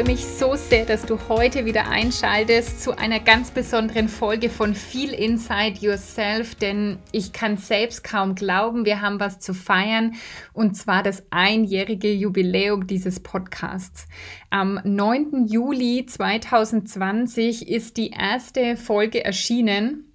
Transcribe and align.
Freue 0.00 0.12
mich 0.14 0.24
so 0.24 0.54
sehr, 0.56 0.86
dass 0.86 1.04
du 1.04 1.18
heute 1.28 1.66
wieder 1.66 1.90
einschaltest 1.90 2.82
zu 2.82 2.96
einer 2.96 3.20
ganz 3.20 3.50
besonderen 3.50 4.08
Folge 4.08 4.48
von 4.48 4.74
Feel 4.74 5.12
Inside 5.12 5.78
Yourself, 5.80 6.54
denn 6.54 6.96
ich 7.12 7.34
kann 7.34 7.58
selbst 7.58 8.02
kaum 8.02 8.34
glauben, 8.34 8.86
wir 8.86 9.02
haben 9.02 9.20
was 9.20 9.40
zu 9.40 9.52
feiern 9.52 10.14
und 10.54 10.74
zwar 10.74 11.02
das 11.02 11.24
einjährige 11.28 12.10
Jubiläum 12.10 12.86
dieses 12.86 13.20
Podcasts. 13.20 14.06
Am 14.48 14.80
9. 14.84 15.46
Juli 15.48 16.06
2020 16.06 17.68
ist 17.68 17.98
die 17.98 18.08
erste 18.08 18.78
Folge 18.78 19.22
erschienen 19.22 20.10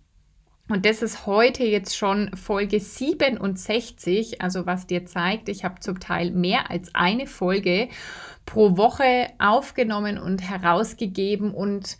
und 0.67 0.87
das 0.87 1.03
ist 1.03 1.27
heute 1.27 1.63
jetzt 1.63 1.95
schon 1.95 2.35
Folge 2.35 2.79
67, 2.79 4.41
also 4.41 4.65
was 4.65 4.87
dir 4.87 5.05
zeigt, 5.05 5.47
ich 5.47 5.63
habe 5.63 5.79
zum 5.79 5.99
Teil 5.99 6.31
mehr 6.31 6.71
als 6.71 6.95
eine 6.95 7.27
Folge 7.27 7.87
pro 8.45 8.77
Woche 8.77 9.29
aufgenommen 9.39 10.17
und 10.17 10.47
herausgegeben. 10.49 11.51
Und 11.51 11.97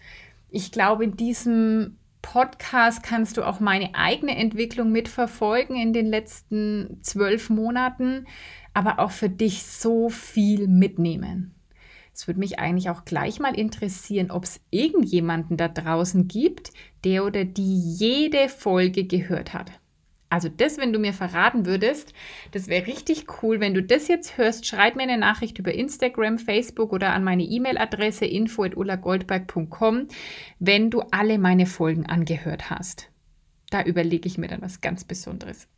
ich 0.50 0.72
glaube, 0.72 1.04
in 1.04 1.18
diesem 1.18 1.98
Podcast 2.22 3.04
kannst 3.04 3.38
du 3.38 3.44
auch 3.44 3.60
meine 3.60 3.94
eigene 3.94 4.36
Entwicklung 4.36 4.92
mitverfolgen 4.92 5.76
in 5.76 5.94
den 5.94 6.08
letzten 6.08 7.00
zwölf 7.02 7.50
Monaten, 7.50 8.26
aber 8.74 9.00
auch 9.00 9.12
für 9.12 9.30
dich 9.30 9.64
so 9.64 10.10
viel 10.10 10.68
mitnehmen. 10.68 11.54
Es 12.14 12.28
würde 12.28 12.40
mich 12.40 12.60
eigentlich 12.60 12.90
auch 12.90 13.06
gleich 13.06 13.40
mal 13.40 13.54
interessieren, 13.54 14.32
ob 14.32 14.46
es 14.46 14.62
irgendjemanden 14.72 15.58
da 15.58 15.68
draußen 15.68 16.28
gibt, 16.28 16.72
der 17.04 17.26
oder 17.26 17.44
die 17.44 17.78
jede 17.78 18.50
Folge 18.50 19.04
gehört 19.04 19.54
hat. 19.54 19.72
Also 20.30 20.50
das, 20.50 20.78
wenn 20.78 20.92
du 20.92 21.00
mir 21.00 21.14
verraten 21.14 21.66
würdest, 21.66 22.14
das 22.52 22.68
wäre 22.68 22.88
richtig 22.88 23.26
cool. 23.42 23.60
Wenn 23.60 23.74
du 23.74 23.84
das 23.84 24.08
jetzt 24.08 24.38
hörst, 24.38 24.66
schreib 24.66 24.96
mir 24.96 25.04
eine 25.04 25.18
Nachricht 25.18 25.60
über 25.60 25.74
Instagram, 25.74 26.40
Facebook 26.40 26.92
oder 26.94 27.14
an 27.14 27.24
meine 27.24 27.44
E-Mail-Adresse 27.44 28.26
info@ullagoldberg.com, 28.26 30.08
wenn 30.60 30.90
du 30.90 31.02
alle 31.12 31.38
meine 31.38 31.66
Folgen 31.66 32.06
angehört 32.06 32.70
hast. 32.70 33.10
Da 33.70 33.84
überlege 33.84 34.28
ich 34.28 34.38
mir 34.38 34.48
dann 34.48 34.62
was 34.62 34.82
ganz 34.82 35.04
Besonderes. 35.04 35.68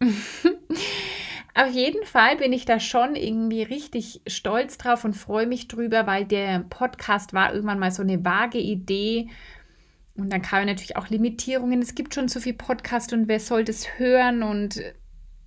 Auf 1.56 1.74
jeden 1.74 2.06
Fall 2.06 2.38
bin 2.38 2.54
ich 2.54 2.66
da 2.66 2.80
schon 2.80 3.16
irgendwie 3.16 3.64
richtig 3.64 4.22
stolz 4.28 4.78
drauf 4.78 5.04
und 5.04 5.16
freue 5.16 5.48
mich 5.48 5.68
drüber, 5.68 6.06
weil 6.06 6.24
der 6.24 6.60
Podcast 6.70 7.34
war 7.34 7.52
irgendwann 7.52 7.80
mal 7.80 7.90
so 7.90 8.04
eine 8.04 8.24
vage 8.24 8.60
Idee 8.60 9.30
und 10.18 10.32
dann 10.32 10.42
kamen 10.42 10.66
natürlich 10.66 10.98
auch 10.98 11.10
Limitierungen. 11.10 11.82
Es 11.82 11.96
gibt 11.96 12.16
schon 12.16 12.28
so 12.28 12.40
viel 12.40 12.54
Podcast 12.54 13.14
und 13.14 13.28
wer 13.28 13.40
soll 13.40 13.64
das 13.64 14.00
hören? 14.00 14.42
Und 14.42 14.82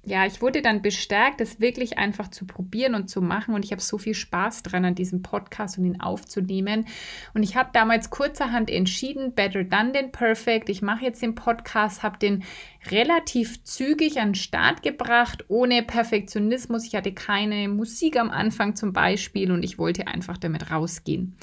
ja, 0.04 0.24
ich 0.24 0.40
wurde 0.40 0.62
dann 0.62 0.80
bestärkt, 0.80 1.40
das 1.40 1.60
wirklich 1.60 1.98
einfach 1.98 2.28
zu 2.28 2.46
probieren 2.46 2.94
und 2.94 3.10
zu 3.10 3.20
machen. 3.20 3.54
Und 3.54 3.64
ich 3.64 3.72
habe 3.72 3.82
so 3.82 3.98
viel 3.98 4.14
Spaß 4.14 4.62
dran 4.62 4.84
an 4.84 4.94
diesem 4.94 5.22
Podcast 5.22 5.76
und 5.76 5.84
ihn 5.84 6.00
aufzunehmen. 6.00 6.86
Und 7.34 7.42
ich 7.42 7.56
habe 7.56 7.70
damals 7.72 8.08
kurzerhand 8.10 8.70
entschieden, 8.70 9.34
better 9.34 9.64
done 9.64 9.92
than 9.92 10.12
perfect. 10.12 10.68
Ich 10.70 10.80
mache 10.80 11.04
jetzt 11.04 11.20
den 11.20 11.34
Podcast, 11.34 12.02
habe 12.02 12.18
den 12.18 12.44
relativ 12.90 13.62
zügig 13.64 14.18
an 14.20 14.30
den 14.30 14.34
Start 14.36 14.82
gebracht, 14.82 15.44
ohne 15.48 15.82
Perfektionismus. 15.82 16.86
Ich 16.86 16.94
hatte 16.94 17.12
keine 17.12 17.68
Musik 17.68 18.18
am 18.18 18.30
Anfang 18.30 18.76
zum 18.76 18.92
Beispiel 18.92 19.50
und 19.52 19.64
ich 19.64 19.78
wollte 19.78 20.06
einfach 20.06 20.38
damit 20.38 20.70
rausgehen. 20.70 21.36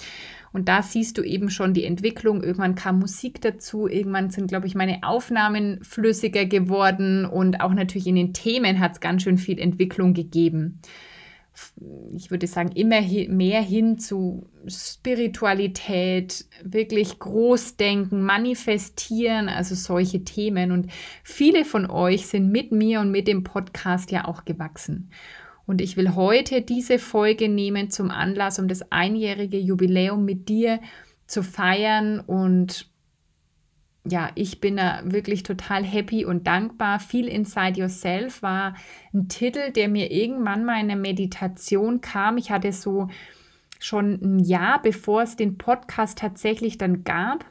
Und 0.53 0.69
da 0.69 0.81
siehst 0.81 1.18
du 1.18 1.24
eben 1.24 1.50
schon 1.50 1.74
die 1.74 1.85
Entwicklung. 1.85 2.44
Irgendwann 2.44 2.75
kam 2.75 3.00
Musik 3.00 3.41
dazu, 3.41 3.88
irgendwann 3.88 4.30
sind, 4.30 4.47
glaube 4.47 4.68
ich, 4.68 4.75
meine 4.75 5.00
Aufnahmen 5.03 5.80
flüssiger 5.84 6.46
geworden 6.46 7.25
und 7.25 7.62
auch 7.62 7.74
natürlich 7.74 8.08
in 8.08 8.16
den 8.16 8.34
Themen 8.34 8.80
hat 8.80 8.94
es 8.94 9.00
ganz 9.00 9.24
schön 9.24 9.38
viel 9.38 9.59
Entwicklung 9.59 10.13
gegeben. 10.13 10.81
Ich 12.13 12.30
würde 12.30 12.46
sagen, 12.46 12.72
immer 12.74 13.02
mehr 13.02 13.62
hin 13.62 13.97
zu 13.97 14.47
Spiritualität, 14.68 16.46
wirklich 16.64 17.18
Großdenken, 17.18 18.22
Manifestieren, 18.22 19.50
also 19.50 19.74
solche 19.74 20.24
Themen. 20.24 20.72
Und 20.72 20.91
viele 21.24 21.66
von 21.66 21.90
euch 21.90 22.28
sind 22.28 22.52
mit 22.52 22.72
mir 22.72 23.00
und 23.00 23.09
mit 23.09 23.28
dem 23.28 23.44
Podcast 23.44 24.12
ja 24.12 24.25
auch 24.25 24.46
gewachsen. 24.46 25.09
Und 25.67 25.81
ich 25.81 25.97
will 25.97 26.16
heute 26.16 26.61
diese 26.61 26.97
Folge 26.97 27.50
nehmen 27.50 27.91
zum 27.91 28.09
Anlass, 28.09 28.57
um 28.57 28.67
das 28.67 28.91
einjährige 28.91 29.59
Jubiläum 29.59 30.23
mit 30.25 30.47
dir 30.50 30.79
zu 31.28 31.44
feiern. 31.44 32.22
Und 32.22 32.89
ja, 34.05 34.31
ich 34.35 34.61
bin 34.61 34.78
da 34.78 35.01
wirklich 35.03 35.44
total 35.44 35.83
happy 35.83 36.23
und 36.23 36.47
dankbar. 36.47 37.01
Feel 37.01 37.28
Inside 37.28 37.79
Yourself 37.81 38.41
war 38.41 38.75
ein 39.13 39.28
Titel, 39.28 39.72
der 39.73 39.89
mir 39.89 40.09
irgendwann 40.09 40.63
mal 40.63 40.79
in 40.79 40.88
der 40.88 40.97
Meditation 40.97 41.99
kam. 41.99 42.38
Ich 42.38 42.49
hatte 42.49 42.72
so 42.72 43.09
schon 43.78 44.13
ein 44.22 44.39
Jahr, 44.39 44.81
bevor 44.81 45.23
es 45.23 45.35
den 45.35 45.57
Podcast 45.57 46.17
tatsächlich 46.17 46.78
dann 46.78 47.03
gab, 47.03 47.45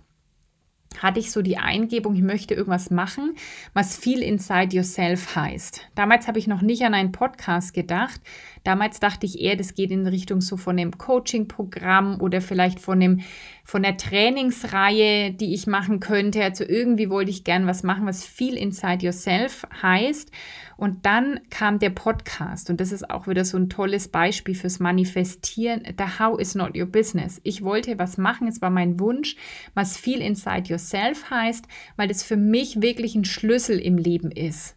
hatte 0.99 1.21
ich 1.21 1.31
so 1.31 1.43
die 1.43 1.59
Eingebung, 1.59 2.15
ich 2.15 2.23
möchte 2.23 2.55
irgendwas 2.55 2.91
machen, 2.91 3.35
was 3.75 3.97
viel 3.97 4.23
Inside 4.23 4.75
Yourself 4.75 5.37
heißt. 5.37 5.83
Damals 5.95 6.27
habe 6.27 6.39
ich 6.39 6.47
noch 6.47 6.63
nicht 6.63 6.83
an 6.83 6.95
einen 6.95 7.13
Podcast 7.13 7.75
gedacht. 7.75 8.21
Damals 8.65 8.99
dachte 8.99 9.27
ich 9.27 9.41
eher, 9.41 9.57
das 9.57 9.75
geht 9.75 9.91
in 9.91 10.07
Richtung 10.07 10.41
so 10.41 10.57
von 10.57 10.79
einem 10.79 10.97
Coaching-Programm 10.99 12.21
oder 12.21 12.41
vielleicht 12.41 12.81
von, 12.81 12.99
dem, 12.99 13.21
von 13.65 13.83
der 13.83 13.97
Trainingsreihe, 13.97 15.33
die 15.33 15.55
ich 15.55 15.67
machen 15.67 16.01
könnte. 16.01 16.43
Also 16.43 16.65
irgendwie 16.65 17.11
wollte 17.11 17.31
ich 17.31 17.45
gern 17.45 17.67
was 17.67 17.83
machen, 17.83 18.07
was 18.07 18.25
viel 18.25 18.57
Inside 18.57 19.05
Yourself 19.05 19.67
heißt. 19.83 20.33
Und 20.79 21.07
dann 21.07 21.41
kam 21.49 21.79
der 21.79 21.91
Podcast 21.91 22.69
und 22.69 22.81
das 22.81 22.93
ist 22.93 23.09
auch 23.09 23.27
wieder 23.27 23.47
so 23.47 23.57
ein 23.57 23.71
tolles 23.71 24.09
Beispiel 24.09 24.55
fürs 24.55 24.79
Manifestieren. 24.79 25.83
The 25.97 26.19
How 26.19 26.39
is 26.39 26.55
not 26.55 26.77
your 26.77 26.87
business. 26.87 27.41
Ich 27.45 27.63
wollte 27.63 27.99
was 27.99 28.19
machen, 28.19 28.47
es 28.47 28.61
war 28.61 28.71
mein 28.71 29.01
Wunsch, 29.01 29.37
was 29.75 29.97
viel 29.97 30.21
Inside 30.21 30.69
Yourself 30.69 30.76
heißt, 30.79 31.67
weil 31.97 32.09
das 32.09 32.23
für 32.23 32.37
mich 32.37 32.81
wirklich 32.83 33.15
ein 33.15 33.25
Schlüssel 33.25 33.79
im 33.79 33.99
Leben 33.99 34.31
ist. 34.31 34.77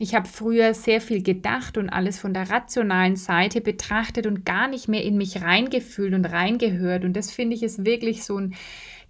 Ich 0.00 0.14
habe 0.14 0.28
früher 0.28 0.74
sehr 0.74 1.00
viel 1.00 1.22
gedacht 1.22 1.76
und 1.76 1.90
alles 1.90 2.20
von 2.20 2.32
der 2.32 2.50
rationalen 2.50 3.16
Seite 3.16 3.60
betrachtet 3.60 4.26
und 4.26 4.44
gar 4.44 4.68
nicht 4.68 4.86
mehr 4.86 5.02
in 5.02 5.16
mich 5.16 5.42
reingefühlt 5.42 6.14
und 6.14 6.24
reingehört. 6.24 7.04
Und 7.04 7.14
das 7.14 7.32
finde 7.32 7.56
ich 7.56 7.64
ist 7.64 7.84
wirklich 7.84 8.22
so 8.22 8.38
ein 8.38 8.54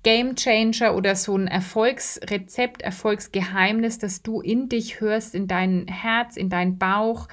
Game 0.02 0.36
Changer 0.36 0.96
oder 0.96 1.14
so 1.14 1.36
ein 1.36 1.46
Erfolgsrezept, 1.46 2.80
Erfolgsgeheimnis, 2.80 3.98
dass 3.98 4.22
du 4.22 4.40
in 4.40 4.70
dich 4.70 5.00
hörst, 5.00 5.34
in 5.34 5.46
dein 5.46 5.86
Herz, 5.88 6.36
in 6.36 6.48
deinen 6.48 6.78
Bauch, 6.78 7.28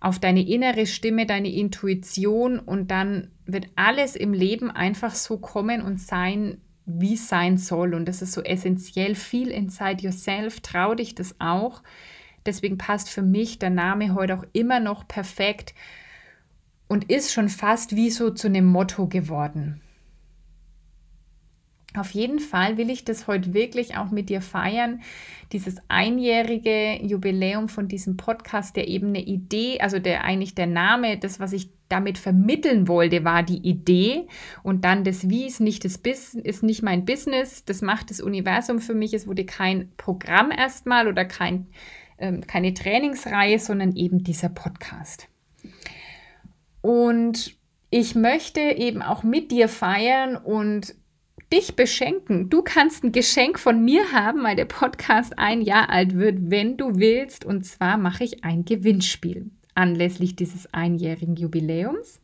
auf 0.00 0.18
deine 0.18 0.46
innere 0.46 0.86
Stimme, 0.86 1.26
deine 1.26 1.52
Intuition 1.52 2.58
und 2.58 2.90
dann 2.90 3.30
wird 3.46 3.68
alles 3.76 4.16
im 4.16 4.32
Leben 4.32 4.70
einfach 4.70 5.14
so 5.14 5.38
kommen 5.38 5.82
und 5.82 6.00
sein, 6.00 6.58
wie 6.86 7.16
sein 7.16 7.56
soll. 7.56 7.94
Und 7.94 8.06
das 8.06 8.22
ist 8.22 8.32
so 8.32 8.42
essentiell. 8.42 9.14
Viel 9.14 9.48
inside 9.48 10.02
yourself. 10.02 10.60
Trau 10.60 10.94
dich 10.94 11.14
das 11.14 11.36
auch. 11.38 11.82
Deswegen 12.46 12.78
passt 12.78 13.08
für 13.08 13.22
mich 13.22 13.58
der 13.58 13.70
Name 13.70 14.14
heute 14.14 14.38
auch 14.38 14.44
immer 14.52 14.80
noch 14.80 15.08
perfekt 15.08 15.74
und 16.88 17.10
ist 17.10 17.32
schon 17.32 17.48
fast 17.48 17.96
wie 17.96 18.10
so 18.10 18.30
zu 18.30 18.48
einem 18.48 18.66
Motto 18.66 19.06
geworden. 19.06 19.80
Auf 21.96 22.10
jeden 22.10 22.40
Fall 22.40 22.76
will 22.76 22.90
ich 22.90 23.04
das 23.04 23.28
heute 23.28 23.54
wirklich 23.54 23.96
auch 23.96 24.10
mit 24.10 24.28
dir 24.28 24.40
feiern, 24.40 25.00
dieses 25.52 25.76
einjährige 25.86 26.98
Jubiläum 27.00 27.68
von 27.68 27.86
diesem 27.86 28.16
Podcast, 28.16 28.74
der 28.74 28.88
eben 28.88 29.08
eine 29.08 29.22
Idee, 29.22 29.78
also 29.80 30.00
der 30.00 30.24
eigentlich 30.24 30.56
der 30.56 30.66
Name, 30.66 31.18
das, 31.18 31.38
was 31.38 31.52
ich 31.52 31.68
damit 31.88 32.18
vermitteln 32.18 32.88
wollte, 32.88 33.24
war 33.24 33.44
die 33.44 33.58
Idee 33.58 34.26
und 34.64 34.84
dann 34.84 35.04
das 35.04 35.28
Wie 35.28 35.46
ist 35.46 35.60
nicht 35.60 35.84
das 35.84 35.98
Bis, 35.98 36.34
ist 36.34 36.64
nicht 36.64 36.82
mein 36.82 37.04
Business, 37.04 37.64
das 37.64 37.80
macht 37.80 38.10
das 38.10 38.20
Universum 38.20 38.80
für 38.80 38.94
mich. 38.94 39.14
Es 39.14 39.28
wurde 39.28 39.44
kein 39.44 39.92
Programm 39.96 40.50
erstmal 40.50 41.06
oder 41.06 41.24
kein, 41.24 41.68
ähm, 42.18 42.44
keine 42.44 42.74
Trainingsreihe, 42.74 43.60
sondern 43.60 43.94
eben 43.94 44.24
dieser 44.24 44.48
Podcast. 44.48 45.28
Und 46.80 47.54
ich 47.90 48.16
möchte 48.16 48.60
eben 48.60 49.00
auch 49.00 49.22
mit 49.22 49.52
dir 49.52 49.68
feiern 49.68 50.36
und 50.36 50.96
dich 51.52 51.76
beschenken. 51.76 52.50
Du 52.50 52.62
kannst 52.62 53.04
ein 53.04 53.12
Geschenk 53.12 53.58
von 53.58 53.84
mir 53.84 54.12
haben, 54.12 54.42
weil 54.42 54.56
der 54.56 54.64
Podcast 54.64 55.38
ein 55.38 55.60
Jahr 55.60 55.90
alt 55.90 56.16
wird, 56.16 56.50
wenn 56.50 56.76
du 56.76 56.96
willst. 56.96 57.44
Und 57.44 57.64
zwar 57.64 57.96
mache 57.96 58.24
ich 58.24 58.44
ein 58.44 58.64
Gewinnspiel 58.64 59.50
anlässlich 59.74 60.36
dieses 60.36 60.72
einjährigen 60.72 61.36
Jubiläums. 61.36 62.20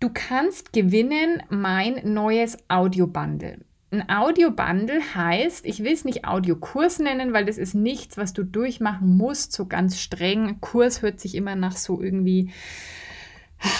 Du 0.00 0.10
kannst 0.12 0.72
gewinnen 0.72 1.42
mein 1.48 2.00
neues 2.12 2.58
Audiobundle. 2.68 3.58
ein 3.90 4.08
Audiobundle 4.08 5.00
heißt, 5.14 5.64
ich 5.66 5.84
will 5.84 5.92
es 5.92 6.04
nicht 6.04 6.24
Audiokurs 6.24 6.98
nennen, 6.98 7.32
weil 7.32 7.44
das 7.44 7.58
ist 7.58 7.74
nichts, 7.74 8.16
was 8.16 8.32
du 8.32 8.42
durchmachen 8.42 9.16
musst, 9.16 9.52
so 9.52 9.66
ganz 9.66 10.00
streng. 10.00 10.60
Kurs 10.60 11.00
hört 11.00 11.20
sich 11.20 11.36
immer 11.36 11.54
nach 11.54 11.76
so 11.76 12.02
irgendwie, 12.02 12.50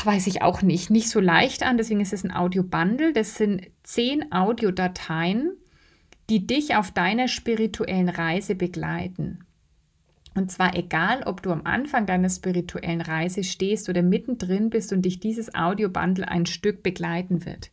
weiß 0.05 0.27
ich 0.27 0.43
auch 0.43 0.63
nicht, 0.63 0.91
nicht 0.91 1.09
so 1.09 1.21
leicht 1.21 1.63
an. 1.63 1.77
Deswegen 1.77 2.01
ist 2.01 2.13
es 2.13 2.25
ein 2.25 2.35
Audiobundle. 2.35 3.13
Das 3.13 3.37
sind 3.37 3.67
zehn 3.83 4.33
Audiodateien, 4.33 5.53
die 6.31 6.47
dich 6.47 6.77
auf 6.77 6.91
deiner 6.91 7.29
spirituellen 7.29 8.09
Reise 8.09 8.55
begleiten. 8.55 9.44
Und 10.37 10.51
zwar 10.51 10.77
egal, 10.77 11.23
ob 11.27 11.43
du 11.43 11.53
am 11.53 11.65
Anfang 11.65 12.07
deiner 12.07 12.29
spirituellen 12.29 13.01
Reise 13.01 13.45
stehst 13.45 13.89
oder 13.89 14.03
mittendrin 14.03 14.69
bist 14.69 14.93
und 14.93 15.03
dich 15.03 15.21
dieses 15.21 15.55
Audiobundle 15.55 16.27
ein 16.27 16.45
Stück 16.47 16.83
begleiten 16.83 17.47
wird. 17.47 17.71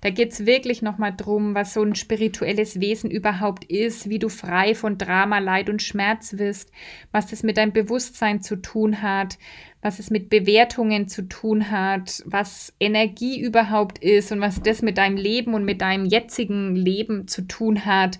Da 0.00 0.10
geht 0.10 0.32
es 0.32 0.44
wirklich 0.44 0.82
nochmal 0.82 1.14
drum, 1.16 1.54
was 1.54 1.72
so 1.72 1.82
ein 1.82 1.94
spirituelles 1.94 2.80
Wesen 2.80 3.12
überhaupt 3.12 3.64
ist, 3.64 4.08
wie 4.08 4.18
du 4.18 4.28
frei 4.28 4.74
von 4.74 4.98
Drama, 4.98 5.38
Leid 5.38 5.70
und 5.70 5.82
Schmerz 5.82 6.36
wirst, 6.36 6.72
was 7.12 7.28
das 7.28 7.44
mit 7.44 7.56
deinem 7.56 7.72
Bewusstsein 7.72 8.42
zu 8.42 8.56
tun 8.56 9.02
hat, 9.02 9.38
was 9.80 10.00
es 10.00 10.10
mit 10.10 10.30
Bewertungen 10.30 11.06
zu 11.06 11.28
tun 11.28 11.70
hat, 11.70 12.24
was 12.26 12.74
Energie 12.80 13.40
überhaupt 13.40 13.98
ist 13.98 14.32
und 14.32 14.40
was 14.40 14.60
das 14.60 14.82
mit 14.82 14.98
deinem 14.98 15.16
Leben 15.16 15.54
und 15.54 15.64
mit 15.64 15.80
deinem 15.80 16.06
jetzigen 16.06 16.74
Leben 16.74 17.28
zu 17.28 17.42
tun 17.42 17.84
hat 17.84 18.18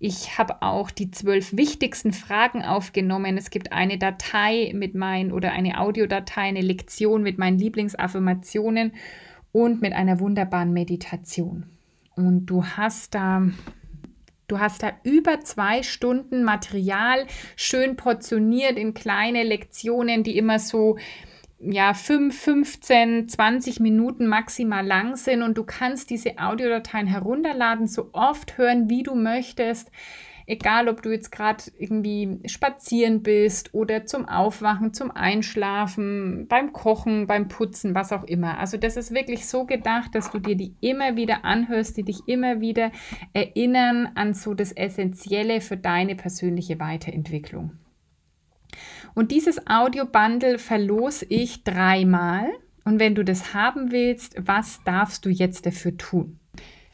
ich 0.00 0.38
habe 0.38 0.62
auch 0.62 0.90
die 0.90 1.10
zwölf 1.10 1.56
wichtigsten 1.56 2.12
Fragen 2.12 2.62
aufgenommen. 2.62 3.36
Es 3.36 3.50
gibt 3.50 3.72
eine 3.72 3.98
Datei 3.98 4.72
mit 4.74 4.94
meinen 4.94 5.32
oder 5.32 5.52
eine 5.52 5.80
Audiodatei, 5.80 6.42
eine 6.42 6.60
Lektion 6.60 7.22
mit 7.22 7.38
meinen 7.38 7.58
Lieblingsaffirmationen 7.58 8.92
und 9.50 9.80
mit 9.80 9.92
einer 9.92 10.20
wunderbaren 10.20 10.72
Meditation. 10.72 11.66
Und 12.14 12.46
du 12.46 12.64
hast 12.64 13.14
da 13.14 13.42
Du 14.48 14.58
hast 14.58 14.82
da 14.82 14.92
über 15.02 15.40
zwei 15.40 15.82
Stunden 15.82 16.42
Material 16.42 17.26
schön 17.54 17.96
portioniert 17.96 18.78
in 18.78 18.94
kleine 18.94 19.42
Lektionen, 19.42 20.22
die 20.22 20.38
immer 20.38 20.58
so 20.58 20.96
ja, 21.60 21.92
5, 21.92 22.36
15, 22.38 23.28
20 23.28 23.80
Minuten 23.80 24.26
maximal 24.26 24.86
lang 24.86 25.16
sind 25.16 25.42
und 25.42 25.58
du 25.58 25.64
kannst 25.64 26.10
diese 26.10 26.38
Audiodateien 26.38 27.06
herunterladen, 27.06 27.88
so 27.88 28.10
oft 28.12 28.58
hören, 28.58 28.88
wie 28.88 29.02
du 29.02 29.14
möchtest. 29.14 29.90
Egal, 30.46 30.88
ob 30.88 31.02
du 31.02 31.10
jetzt 31.10 31.30
gerade 31.30 31.64
irgendwie 31.78 32.38
spazieren 32.46 33.22
bist 33.22 33.74
oder 33.74 34.06
zum 34.06 34.26
Aufwachen, 34.26 34.94
zum 34.94 35.10
Einschlafen, 35.10 36.46
beim 36.48 36.72
Kochen, 36.72 37.26
beim 37.26 37.48
Putzen, 37.48 37.94
was 37.94 38.12
auch 38.12 38.24
immer. 38.24 38.58
Also 38.58 38.78
das 38.78 38.96
ist 38.96 39.12
wirklich 39.12 39.46
so 39.46 39.66
gedacht, 39.66 40.14
dass 40.14 40.30
du 40.30 40.38
dir 40.38 40.56
die 40.56 40.74
immer 40.80 41.16
wieder 41.16 41.44
anhörst, 41.44 41.98
die 41.98 42.04
dich 42.04 42.20
immer 42.26 42.62
wieder 42.62 42.92
erinnern 43.34 44.08
an 44.14 44.32
so 44.32 44.54
das 44.54 44.72
Essentielle 44.72 45.60
für 45.60 45.76
deine 45.76 46.14
persönliche 46.14 46.80
Weiterentwicklung. 46.80 47.72
Und 49.14 49.30
dieses 49.30 49.66
Audio-Bundle 49.66 50.58
verlose 50.58 51.26
ich 51.28 51.64
dreimal. 51.64 52.46
Und 52.84 53.00
wenn 53.00 53.14
du 53.14 53.24
das 53.24 53.52
haben 53.54 53.92
willst, 53.92 54.36
was 54.38 54.82
darfst 54.84 55.24
du 55.24 55.28
jetzt 55.28 55.66
dafür 55.66 55.96
tun? 55.96 56.37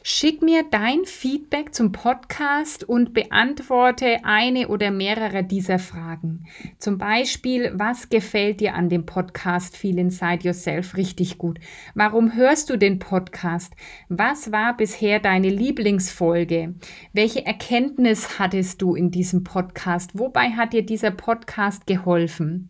Schick 0.07 0.43
mir 0.43 0.63
dein 0.69 1.05
Feedback 1.05 1.73
zum 1.73 1.91
Podcast 1.91 2.83
und 2.83 3.15
beantworte 3.15 4.23
eine 4.23 4.67
oder 4.67 4.91
mehrere 4.91 5.43
dieser 5.43 5.79
Fragen. 5.79 6.45
Zum 6.77 6.99
Beispiel, 6.99 7.71
was 7.73 8.09
gefällt 8.09 8.59
dir 8.59 8.75
an 8.75 8.87
dem 8.87 9.07
Podcast 9.07 9.75
Feel 9.75 9.97
Inside 9.97 10.43
Yourself 10.43 10.95
richtig 10.95 11.39
gut? 11.39 11.59
Warum 11.95 12.35
hörst 12.35 12.69
du 12.69 12.77
den 12.77 12.99
Podcast? 12.99 13.73
Was 14.07 14.51
war 14.51 14.77
bisher 14.77 15.19
deine 15.19 15.49
Lieblingsfolge? 15.49 16.75
Welche 17.13 17.43
Erkenntnis 17.43 18.37
hattest 18.37 18.83
du 18.83 18.93
in 18.93 19.09
diesem 19.09 19.43
Podcast? 19.43 20.11
Wobei 20.13 20.51
hat 20.51 20.73
dir 20.73 20.85
dieser 20.85 21.09
Podcast 21.09 21.87
geholfen? 21.87 22.69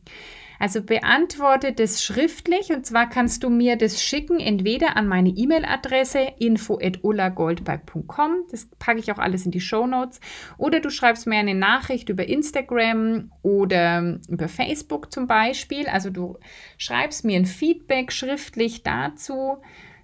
Also 0.60 0.82
beantworte 0.82 1.74
das 1.74 2.04
schriftlich 2.04 2.72
und 2.72 2.86
zwar 2.86 3.10
kannst 3.10 3.44
du 3.44 3.50
mir 3.50 3.76
das 3.76 4.02
schicken, 4.02 4.40
entweder 4.40 4.98
an 4.98 5.08
meine 5.08 5.30
E-Mail-Adresse 5.30 6.34
info.ullagoldberg.com, 6.40 8.32
das 8.52 8.68
packe 8.80 9.00
ich 9.00 9.12
auch 9.12 9.18
alles 9.18 9.46
in 9.46 9.52
die 9.52 9.62
Show 9.62 9.88
Notes, 9.88 10.20
oder 10.58 10.80
du 10.80 10.90
schreibst 10.90 11.28
mir 11.28 11.38
eine 11.38 11.56
Nachricht 11.56 12.10
über 12.10 12.28
Instagram 12.28 13.32
oder 13.42 14.20
über 14.30 14.48
Facebook 14.48 15.12
zum 15.12 15.28
Beispiel. 15.28 15.88
Also 15.88 16.10
du 16.10 16.38
schreibst 16.78 17.26
mir 17.26 17.38
ein 17.38 17.46
Feedback 17.46 18.12
schriftlich 18.12 18.84
dazu 18.84 19.58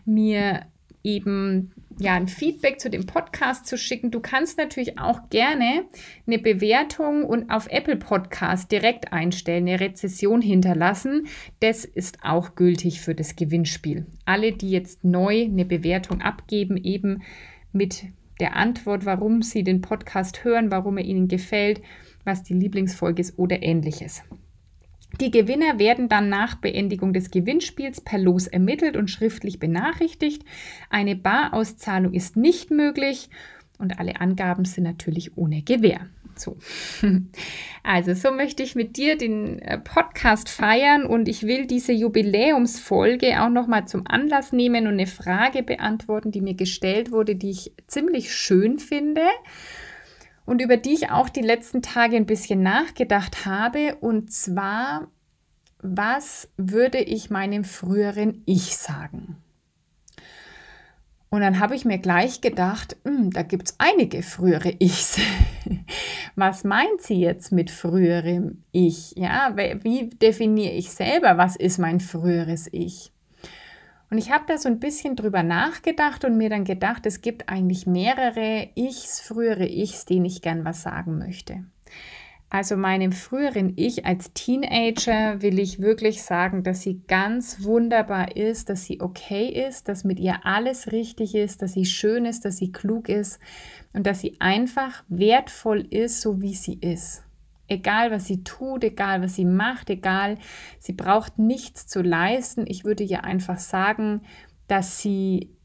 mir 0.05 0.67
eben 1.03 1.71
ja, 1.99 2.13
ein 2.13 2.27
Feedback 2.27 2.79
zu 2.79 2.89
dem 2.89 3.05
Podcast 3.05 3.65
zu 3.65 3.77
schicken. 3.77 4.11
Du 4.11 4.19
kannst 4.19 4.57
natürlich 4.57 4.99
auch 4.99 5.29
gerne 5.29 5.85
eine 6.27 6.37
Bewertung 6.37 7.23
und 7.23 7.49
auf 7.49 7.67
Apple 7.69 7.95
Podcast 7.95 8.71
direkt 8.71 9.11
einstellen, 9.13 9.67
eine 9.67 9.79
Rezession 9.79 10.41
hinterlassen. 10.41 11.27
Das 11.59 11.85
ist 11.85 12.19
auch 12.23 12.55
gültig 12.55 13.01
für 13.01 13.15
das 13.15 13.35
Gewinnspiel. 13.35 14.05
Alle, 14.25 14.51
die 14.51 14.69
jetzt 14.69 15.03
neu 15.03 15.45
eine 15.45 15.65
Bewertung 15.65 16.21
abgeben, 16.21 16.77
eben 16.77 17.23
mit 17.71 18.05
der 18.39 18.55
Antwort, 18.55 19.05
warum 19.05 19.41
sie 19.41 19.63
den 19.63 19.81
Podcast 19.81 20.43
hören, 20.43 20.69
warum 20.69 20.97
er 20.97 21.05
ihnen 21.05 21.27
gefällt, 21.27 21.81
was 22.23 22.43
die 22.43 22.53
Lieblingsfolge 22.53 23.21
ist 23.21 23.39
oder 23.39 23.63
ähnliches. 23.63 24.21
Die 25.19 25.31
Gewinner 25.31 25.79
werden 25.79 26.09
dann 26.09 26.29
nach 26.29 26.55
Beendigung 26.55 27.13
des 27.13 27.31
Gewinnspiels 27.31 28.01
per 28.01 28.19
Los 28.19 28.45
ermittelt 28.45 28.95
und 28.97 29.09
schriftlich 29.09 29.59
benachrichtigt. 29.59 30.43
Eine 30.89 31.15
Barauszahlung 31.15 32.13
ist 32.13 32.37
nicht 32.37 32.69
möglich 32.69 33.29
und 33.79 33.99
alle 33.99 34.19
Angaben 34.21 34.65
sind 34.65 34.83
natürlich 34.83 35.37
ohne 35.37 35.61
Gewähr. 35.63 36.07
So. 36.35 36.57
Also, 37.83 38.13
so 38.13 38.31
möchte 38.33 38.63
ich 38.63 38.75
mit 38.75 38.97
dir 38.97 39.17
den 39.17 39.59
äh, 39.59 39.77
Podcast 39.77 40.49
feiern 40.49 41.05
und 41.05 41.29
ich 41.29 41.43
will 41.43 41.67
diese 41.67 41.93
Jubiläumsfolge 41.93 43.41
auch 43.41 43.49
nochmal 43.49 43.87
zum 43.87 44.05
Anlass 44.05 44.51
nehmen 44.51 44.87
und 44.87 44.93
eine 44.93 45.07
Frage 45.07 45.63
beantworten, 45.63 46.31
die 46.31 46.41
mir 46.41 46.53
gestellt 46.53 47.13
wurde, 47.13 47.37
die 47.37 47.51
ich 47.51 47.71
ziemlich 47.87 48.35
schön 48.35 48.77
finde 48.77 49.21
und 50.47 50.61
über 50.61 50.77
die 50.77 50.93
ich 50.93 51.11
auch 51.11 51.27
die 51.29 51.41
letzten 51.41 51.81
Tage 51.81 52.15
ein 52.15 52.25
bisschen 52.25 52.63
nachgedacht 52.63 53.45
habe. 53.45 53.95
Und 53.99 54.31
zwar, 54.31 55.11
was 55.79 56.49
würde 56.55 56.99
ich 56.99 57.29
meinem 57.29 57.65
früheren 57.65 58.43
Ich 58.45 58.77
sagen? 58.77 59.35
Und 61.29 61.41
dann 61.41 61.59
habe 61.59 61.75
ich 61.75 61.83
mir 61.83 61.97
gleich 61.97 62.39
gedacht, 62.39 62.95
hm, 63.03 63.31
da 63.31 63.43
gibt 63.43 63.67
es 63.67 63.75
einige 63.77 64.23
frühere 64.23 64.73
Ichs. 64.79 65.19
was 66.37 66.63
meint 66.63 67.01
sie 67.01 67.19
jetzt 67.19 67.51
mit 67.51 67.69
früherem 67.69 68.63
Ich? 68.71 69.15
Ja, 69.17 69.53
wie 69.57 70.09
definiere 70.09 70.71
ich 70.71 70.91
selber, 70.91 71.37
was 71.37 71.57
ist 71.57 71.77
mein 71.77 71.99
früheres 71.99 72.69
Ich? 72.71 73.11
Und 74.09 74.17
ich 74.17 74.31
habe 74.31 74.45
da 74.47 74.57
so 74.57 74.69
ein 74.69 74.79
bisschen 74.79 75.15
drüber 75.15 75.43
nachgedacht 75.43 76.23
und 76.23 76.37
mir 76.37 76.49
dann 76.49 76.63
gedacht, 76.63 77.05
es 77.05 77.21
gibt 77.21 77.49
eigentlich 77.49 77.87
mehrere 77.87 78.69
Ichs, 78.75 79.19
frühere 79.19 79.67
Ichs, 79.67 80.05
denen 80.05 80.25
ich 80.25 80.41
gern 80.41 80.63
was 80.63 80.81
sagen 80.81 81.17
möchte. 81.17 81.65
Also 82.49 82.77
meinem 82.77 83.11
früheren 83.11 83.73
Ich 83.75 84.05
als 84.05 84.31
Teenager 84.31 85.41
will 85.41 85.59
ich 85.59 85.81
wirklich 85.81 86.23
sagen, 86.23 86.63
dass 86.63 86.81
sie 86.81 87.01
ganz 87.07 87.65
wunderbar 87.65 88.37
ist, 88.37 88.69
dass 88.69 88.85
sie 88.85 89.01
okay 89.01 89.49
ist, 89.67 89.89
dass 89.89 90.05
mit 90.05 90.17
ihr 90.17 90.45
alles 90.45 90.93
richtig 90.93 91.35
ist, 91.35 91.61
dass 91.61 91.73
sie 91.73 91.83
schön 91.83 92.23
ist, 92.23 92.45
dass 92.45 92.55
sie 92.55 92.71
klug 92.71 93.09
ist 93.09 93.39
und 93.91 94.07
dass 94.07 94.21
sie 94.21 94.37
einfach 94.39 95.03
wertvoll 95.09 95.85
ist, 95.89 96.21
so 96.21 96.41
wie 96.41 96.55
sie 96.55 96.75
ist. 96.79 97.26
Egal, 97.67 98.11
was 98.11 98.25
sie 98.25 98.43
tut, 98.43 98.83
egal, 98.83 99.21
was 99.21 99.35
sie 99.35 99.45
macht, 99.45 99.89
egal, 99.89 100.37
sie 100.79 100.93
braucht 100.93 101.37
nichts 101.37 101.87
zu 101.87 102.01
leisten. 102.01 102.65
Ich 102.67 102.85
würde 102.85 103.03
ihr 103.03 103.23
einfach 103.23 103.57
sagen, 103.57 104.21
dass 104.67 105.01
sie 105.01 105.57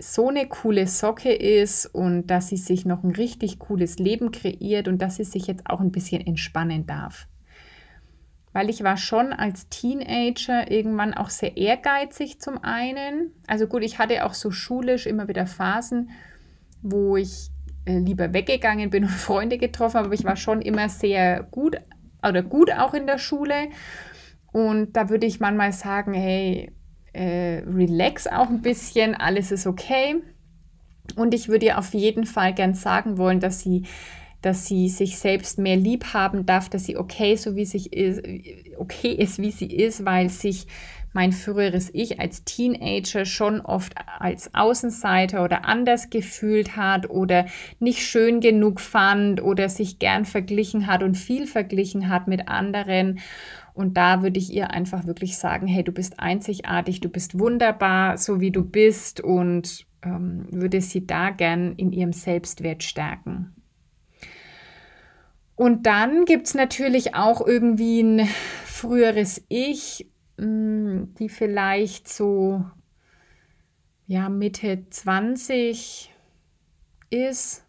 so 0.00 0.28
eine 0.28 0.46
coole 0.46 0.86
Socke 0.86 1.32
ist 1.32 1.86
und 1.86 2.28
dass 2.28 2.48
sie 2.48 2.56
sich 2.56 2.84
noch 2.84 3.02
ein 3.02 3.10
richtig 3.10 3.58
cooles 3.58 3.98
Leben 3.98 4.30
kreiert 4.30 4.86
und 4.86 5.02
dass 5.02 5.16
sie 5.16 5.24
sich 5.24 5.46
jetzt 5.46 5.68
auch 5.68 5.80
ein 5.80 5.90
bisschen 5.90 6.24
entspannen 6.24 6.86
darf. 6.86 7.26
Weil 8.52 8.70
ich 8.70 8.82
war 8.82 8.96
schon 8.96 9.32
als 9.32 9.68
Teenager 9.68 10.70
irgendwann 10.70 11.14
auch 11.14 11.30
sehr 11.30 11.56
ehrgeizig 11.56 12.40
zum 12.40 12.62
einen. 12.62 13.32
Also 13.46 13.66
gut, 13.66 13.82
ich 13.82 13.98
hatte 13.98 14.24
auch 14.24 14.34
so 14.34 14.50
schulisch 14.50 15.06
immer 15.06 15.28
wieder 15.28 15.46
Phasen, 15.46 16.10
wo 16.82 17.16
ich 17.16 17.50
lieber 17.88 18.32
weggegangen 18.32 18.90
bin 18.90 19.04
und 19.04 19.10
Freunde 19.28 19.58
getroffen 19.58 19.98
aber 19.98 20.12
ich 20.12 20.24
war 20.24 20.36
schon 20.36 20.60
immer 20.62 20.88
sehr 20.88 21.42
gut 21.50 21.76
oder 22.26 22.42
gut 22.42 22.72
auch 22.72 22.94
in 22.94 23.06
der 23.06 23.18
Schule. 23.18 23.68
Und 24.52 24.96
da 24.96 25.08
würde 25.08 25.26
ich 25.26 25.40
manchmal 25.40 25.72
sagen, 25.72 26.14
hey, 26.14 26.72
äh, 27.12 27.62
relax 27.66 28.26
auch 28.26 28.48
ein 28.48 28.62
bisschen, 28.62 29.14
alles 29.14 29.52
ist 29.52 29.66
okay. 29.66 30.16
Und 31.16 31.34
ich 31.34 31.48
würde 31.48 31.66
ihr 31.66 31.78
auf 31.78 31.94
jeden 31.94 32.24
Fall 32.24 32.54
gern 32.54 32.74
sagen 32.74 33.18
wollen, 33.18 33.40
dass 33.40 33.60
sie, 33.60 33.84
dass 34.42 34.66
sie 34.66 34.88
sich 34.88 35.18
selbst 35.18 35.58
mehr 35.58 35.76
lieb 35.76 36.12
haben 36.12 36.46
darf, 36.46 36.68
dass 36.68 36.84
sie 36.84 36.96
okay 36.96 37.36
so 37.36 37.56
wie 37.56 37.64
sich 37.64 37.92
ist, 37.92 38.22
okay 38.78 39.12
ist, 39.12 39.38
wie 39.38 39.50
sie 39.50 39.74
ist, 39.74 40.04
weil 40.04 40.28
sich 40.28 40.66
mein 41.18 41.32
früheres 41.32 41.90
Ich 41.92 42.20
als 42.20 42.44
Teenager 42.44 43.24
schon 43.24 43.60
oft 43.60 43.92
als 44.20 44.54
Außenseiter 44.54 45.42
oder 45.42 45.64
anders 45.64 46.10
gefühlt 46.10 46.76
hat 46.76 47.10
oder 47.10 47.46
nicht 47.80 48.06
schön 48.06 48.38
genug 48.38 48.80
fand 48.80 49.42
oder 49.42 49.68
sich 49.68 49.98
gern 49.98 50.24
verglichen 50.24 50.86
hat 50.86 51.02
und 51.02 51.16
viel 51.16 51.48
verglichen 51.48 52.08
hat 52.08 52.28
mit 52.28 52.46
anderen. 52.46 53.18
Und 53.74 53.96
da 53.96 54.22
würde 54.22 54.38
ich 54.38 54.52
ihr 54.52 54.70
einfach 54.70 55.06
wirklich 55.06 55.38
sagen, 55.38 55.66
hey, 55.66 55.82
du 55.82 55.90
bist 55.90 56.20
einzigartig, 56.20 57.00
du 57.00 57.08
bist 57.08 57.36
wunderbar, 57.36 58.16
so 58.16 58.38
wie 58.38 58.52
du 58.52 58.62
bist 58.62 59.20
und 59.20 59.86
ähm, 60.04 60.46
würde 60.52 60.80
sie 60.80 61.04
da 61.04 61.30
gern 61.30 61.72
in 61.72 61.90
ihrem 61.90 62.12
Selbstwert 62.12 62.84
stärken. 62.84 63.56
Und 65.56 65.86
dann 65.86 66.26
gibt 66.26 66.46
es 66.46 66.54
natürlich 66.54 67.16
auch 67.16 67.44
irgendwie 67.44 68.02
ein 68.04 68.28
früheres 68.64 69.44
Ich, 69.48 70.06
die 70.38 71.28
vielleicht 71.28 72.08
so 72.08 72.64
ja, 74.06 74.28
Mitte 74.28 74.88
20 74.88 76.14
ist, 77.10 77.64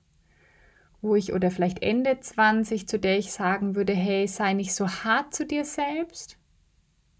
wo 1.01 1.15
ich 1.15 1.33
oder 1.33 1.51
vielleicht 1.51 1.81
Ende 1.81 2.19
20, 2.19 2.87
zu 2.87 2.99
der 2.99 3.17
ich 3.17 3.31
sagen 3.31 3.75
würde, 3.75 3.93
hey, 3.93 4.27
sei 4.27 4.53
nicht 4.53 4.73
so 4.73 4.87
hart 4.87 5.33
zu 5.33 5.45
dir 5.45 5.65
selbst. 5.65 6.37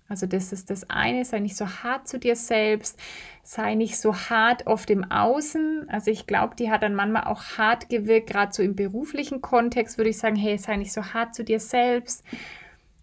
Also 0.08 0.26
das 0.26 0.52
ist 0.52 0.70
das 0.70 0.90
eine, 0.90 1.24
sei 1.24 1.40
nicht 1.40 1.56
so 1.56 1.68
hart 1.68 2.08
zu 2.08 2.18
dir 2.18 2.36
selbst, 2.36 3.00
sei 3.44 3.76
nicht 3.76 4.00
so 4.00 4.16
hart 4.16 4.66
oft 4.66 4.90
im 4.90 5.10
Außen. 5.12 5.88
Also 5.90 6.10
ich 6.10 6.26
glaube, 6.26 6.56
die 6.56 6.72
hat 6.72 6.82
dann 6.82 6.96
manchmal 6.96 7.26
auch 7.26 7.44
hart 7.58 7.90
gewirkt, 7.90 8.30
gerade 8.30 8.52
so 8.52 8.64
im 8.64 8.76
beruflichen 8.76 9.42
Kontext 9.42 9.98
würde 9.98 10.10
ich 10.10 10.18
sagen, 10.18 10.36
hey, 10.36 10.58
sei 10.58 10.78
nicht 10.78 10.94
so 10.94 11.14
hart 11.14 11.36
zu 11.36 11.44
dir 11.44 11.60
selbst. 11.60 12.24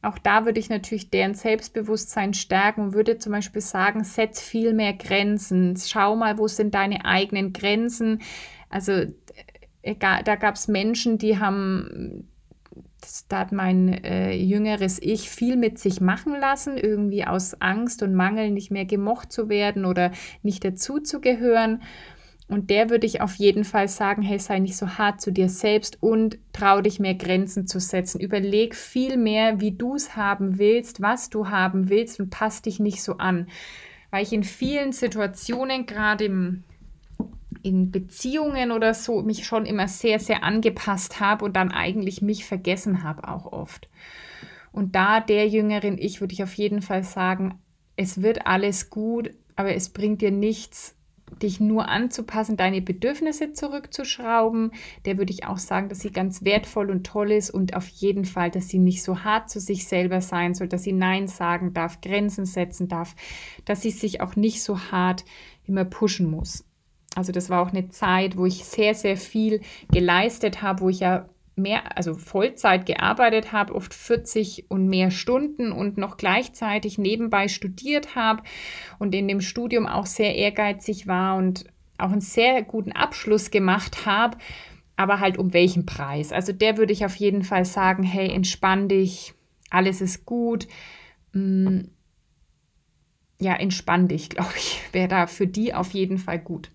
Auch 0.06 0.18
da 0.18 0.44
würde 0.44 0.60
ich 0.60 0.68
natürlich 0.68 1.10
deren 1.10 1.34
Selbstbewusstsein 1.34 2.32
stärken 2.32 2.80
und 2.80 2.94
würde 2.94 3.18
zum 3.18 3.32
Beispiel 3.32 3.60
sagen, 3.60 4.04
setz 4.04 4.40
viel 4.40 4.72
mehr 4.72 4.92
Grenzen. 4.92 5.76
Schau 5.76 6.14
mal, 6.14 6.38
wo 6.38 6.46
sind 6.46 6.76
deine 6.76 7.04
eigenen 7.04 7.52
Grenzen. 7.52 8.22
Also 8.70 8.92
äh, 8.92 9.10
egal, 9.82 10.22
da 10.22 10.36
gab 10.36 10.54
es 10.54 10.68
Menschen, 10.68 11.18
die 11.18 11.40
haben 11.40 12.28
das, 13.00 13.26
da 13.26 13.40
hat 13.40 13.50
mein 13.50 14.04
äh, 14.04 14.32
jüngeres 14.32 15.02
Ich 15.02 15.28
viel 15.28 15.56
mit 15.56 15.80
sich 15.80 16.00
machen 16.00 16.38
lassen, 16.38 16.76
irgendwie 16.76 17.25
aus 17.25 17.60
Angst 17.60 18.04
und 18.04 18.14
Mangel 18.14 18.52
nicht 18.52 18.70
mehr 18.70 18.84
gemocht 18.84 19.32
zu 19.32 19.48
werden 19.48 19.84
oder 19.84 20.12
nicht 20.42 20.64
dazuzugehören. 20.64 21.82
Und 22.48 22.70
der 22.70 22.90
würde 22.90 23.06
ich 23.06 23.20
auf 23.20 23.34
jeden 23.34 23.64
Fall 23.64 23.88
sagen, 23.88 24.22
hey, 24.22 24.38
sei 24.38 24.60
nicht 24.60 24.76
so 24.76 24.98
hart 24.98 25.20
zu 25.20 25.32
dir 25.32 25.48
selbst 25.48 26.00
und 26.00 26.38
trau 26.52 26.80
dich 26.80 27.00
mehr 27.00 27.14
Grenzen 27.14 27.66
zu 27.66 27.80
setzen. 27.80 28.20
Überleg 28.20 28.76
viel 28.76 29.16
mehr, 29.16 29.60
wie 29.60 29.72
du 29.72 29.96
es 29.96 30.14
haben 30.14 30.58
willst, 30.58 31.02
was 31.02 31.28
du 31.28 31.48
haben 31.48 31.88
willst 31.88 32.20
und 32.20 32.30
pass 32.30 32.62
dich 32.62 32.78
nicht 32.78 33.02
so 33.02 33.18
an. 33.18 33.48
Weil 34.10 34.22
ich 34.22 34.32
in 34.32 34.44
vielen 34.44 34.92
Situationen, 34.92 35.86
gerade 35.86 36.26
in 37.62 37.90
Beziehungen 37.90 38.70
oder 38.70 38.94
so 38.94 39.22
mich 39.22 39.44
schon 39.44 39.66
immer 39.66 39.88
sehr, 39.88 40.20
sehr 40.20 40.44
angepasst 40.44 41.18
habe 41.18 41.44
und 41.44 41.56
dann 41.56 41.72
eigentlich 41.72 42.22
mich 42.22 42.44
vergessen 42.44 43.02
habe 43.02 43.26
auch 43.26 43.50
oft. 43.50 43.88
Und 44.70 44.94
da 44.94 45.20
der 45.20 45.48
Jüngerin 45.48 45.98
ich 45.98 46.20
würde 46.20 46.34
ich 46.34 46.44
auf 46.44 46.54
jeden 46.54 46.80
Fall 46.80 47.02
sagen, 47.02 47.58
es 47.96 48.22
wird 48.22 48.46
alles 48.46 48.90
gut, 48.90 49.30
aber 49.56 49.74
es 49.74 49.88
bringt 49.88 50.22
dir 50.22 50.30
nichts, 50.30 50.95
dich 51.42 51.61
nur 51.61 51.88
anzupassen, 51.88 52.56
deine 52.56 52.80
Bedürfnisse 52.80 53.52
zurückzuschrauben. 53.52 54.73
Der 55.04 55.18
würde 55.18 55.33
ich 55.33 55.45
auch 55.45 55.59
sagen, 55.59 55.88
dass 55.88 56.00
sie 56.00 56.11
ganz 56.12 56.45
wertvoll 56.45 56.90
und 56.90 57.06
toll 57.06 57.33
ist 57.33 57.50
und 57.50 57.75
auf 57.75 57.88
jeden 57.88 58.25
Fall, 58.25 58.50
dass 58.50 58.68
sie 58.68 58.78
nicht 58.78 59.02
so 59.02 59.25
hart 59.25 59.50
zu 59.50 59.61
sich 59.61 59.87
selber 59.87 60.21
sein 60.21 60.54
soll, 60.54 60.68
dass 60.68 60.83
sie 60.83 60.92
Nein 60.92 61.28
sagen 61.28 61.75
darf, 61.75 62.00
Grenzen 62.00 62.47
setzen 62.47 62.88
darf, 62.88 63.14
dass 63.64 63.83
sie 63.83 63.90
sich 63.90 64.21
auch 64.21 64.37
nicht 64.37 64.62
so 64.62 64.78
hart 64.90 65.25
immer 65.66 65.85
pushen 65.85 66.30
muss. 66.30 66.64
Also 67.14 67.33
das 67.33 67.49
war 67.50 67.62
auch 67.62 67.71
eine 67.71 67.88
Zeit, 67.88 68.37
wo 68.37 68.45
ich 68.45 68.64
sehr, 68.64 68.95
sehr 68.95 69.16
viel 69.16 69.62
geleistet 69.90 70.62
habe, 70.62 70.83
wo 70.83 70.88
ich 70.90 71.00
ja 71.00 71.28
mehr, 71.56 71.96
also 71.96 72.14
Vollzeit 72.14 72.84
gearbeitet 72.86 73.50
habe, 73.50 73.75
oft 73.75 73.94
40 73.94 74.66
und 74.68 74.88
mehr 74.88 75.10
Stunden 75.10 75.72
und 75.72 75.96
noch 75.96 76.18
gleichzeitig 76.18 76.98
nebenbei 76.98 77.48
studiert 77.48 78.14
habe 78.14 78.42
und 78.98 79.14
in 79.14 79.26
dem 79.26 79.40
Studium 79.40 79.86
auch 79.86 80.06
sehr 80.06 80.36
ehrgeizig 80.36 81.06
war 81.06 81.36
und 81.36 81.64
auch 81.98 82.12
einen 82.12 82.20
sehr 82.20 82.62
guten 82.62 82.92
Abschluss 82.92 83.50
gemacht 83.50 84.04
habe, 84.04 84.36
aber 84.96 85.20
halt 85.20 85.38
um 85.38 85.54
welchen 85.54 85.86
Preis. 85.86 86.30
Also 86.30 86.52
der 86.52 86.76
würde 86.76 86.92
ich 86.92 87.06
auf 87.06 87.16
jeden 87.16 87.42
Fall 87.42 87.64
sagen, 87.64 88.02
hey, 88.02 88.30
entspann 88.30 88.88
dich, 88.88 89.32
alles 89.70 90.02
ist 90.02 90.26
gut. 90.26 90.68
Mm, 91.32 91.84
ja, 93.40 93.54
entspann 93.54 94.08
dich, 94.08 94.28
glaube 94.30 94.54
ich, 94.56 94.80
wäre 94.92 95.08
da 95.08 95.26
für 95.26 95.46
die 95.46 95.72
auf 95.72 95.92
jeden 95.92 96.18
Fall 96.18 96.38
gut. 96.38 96.70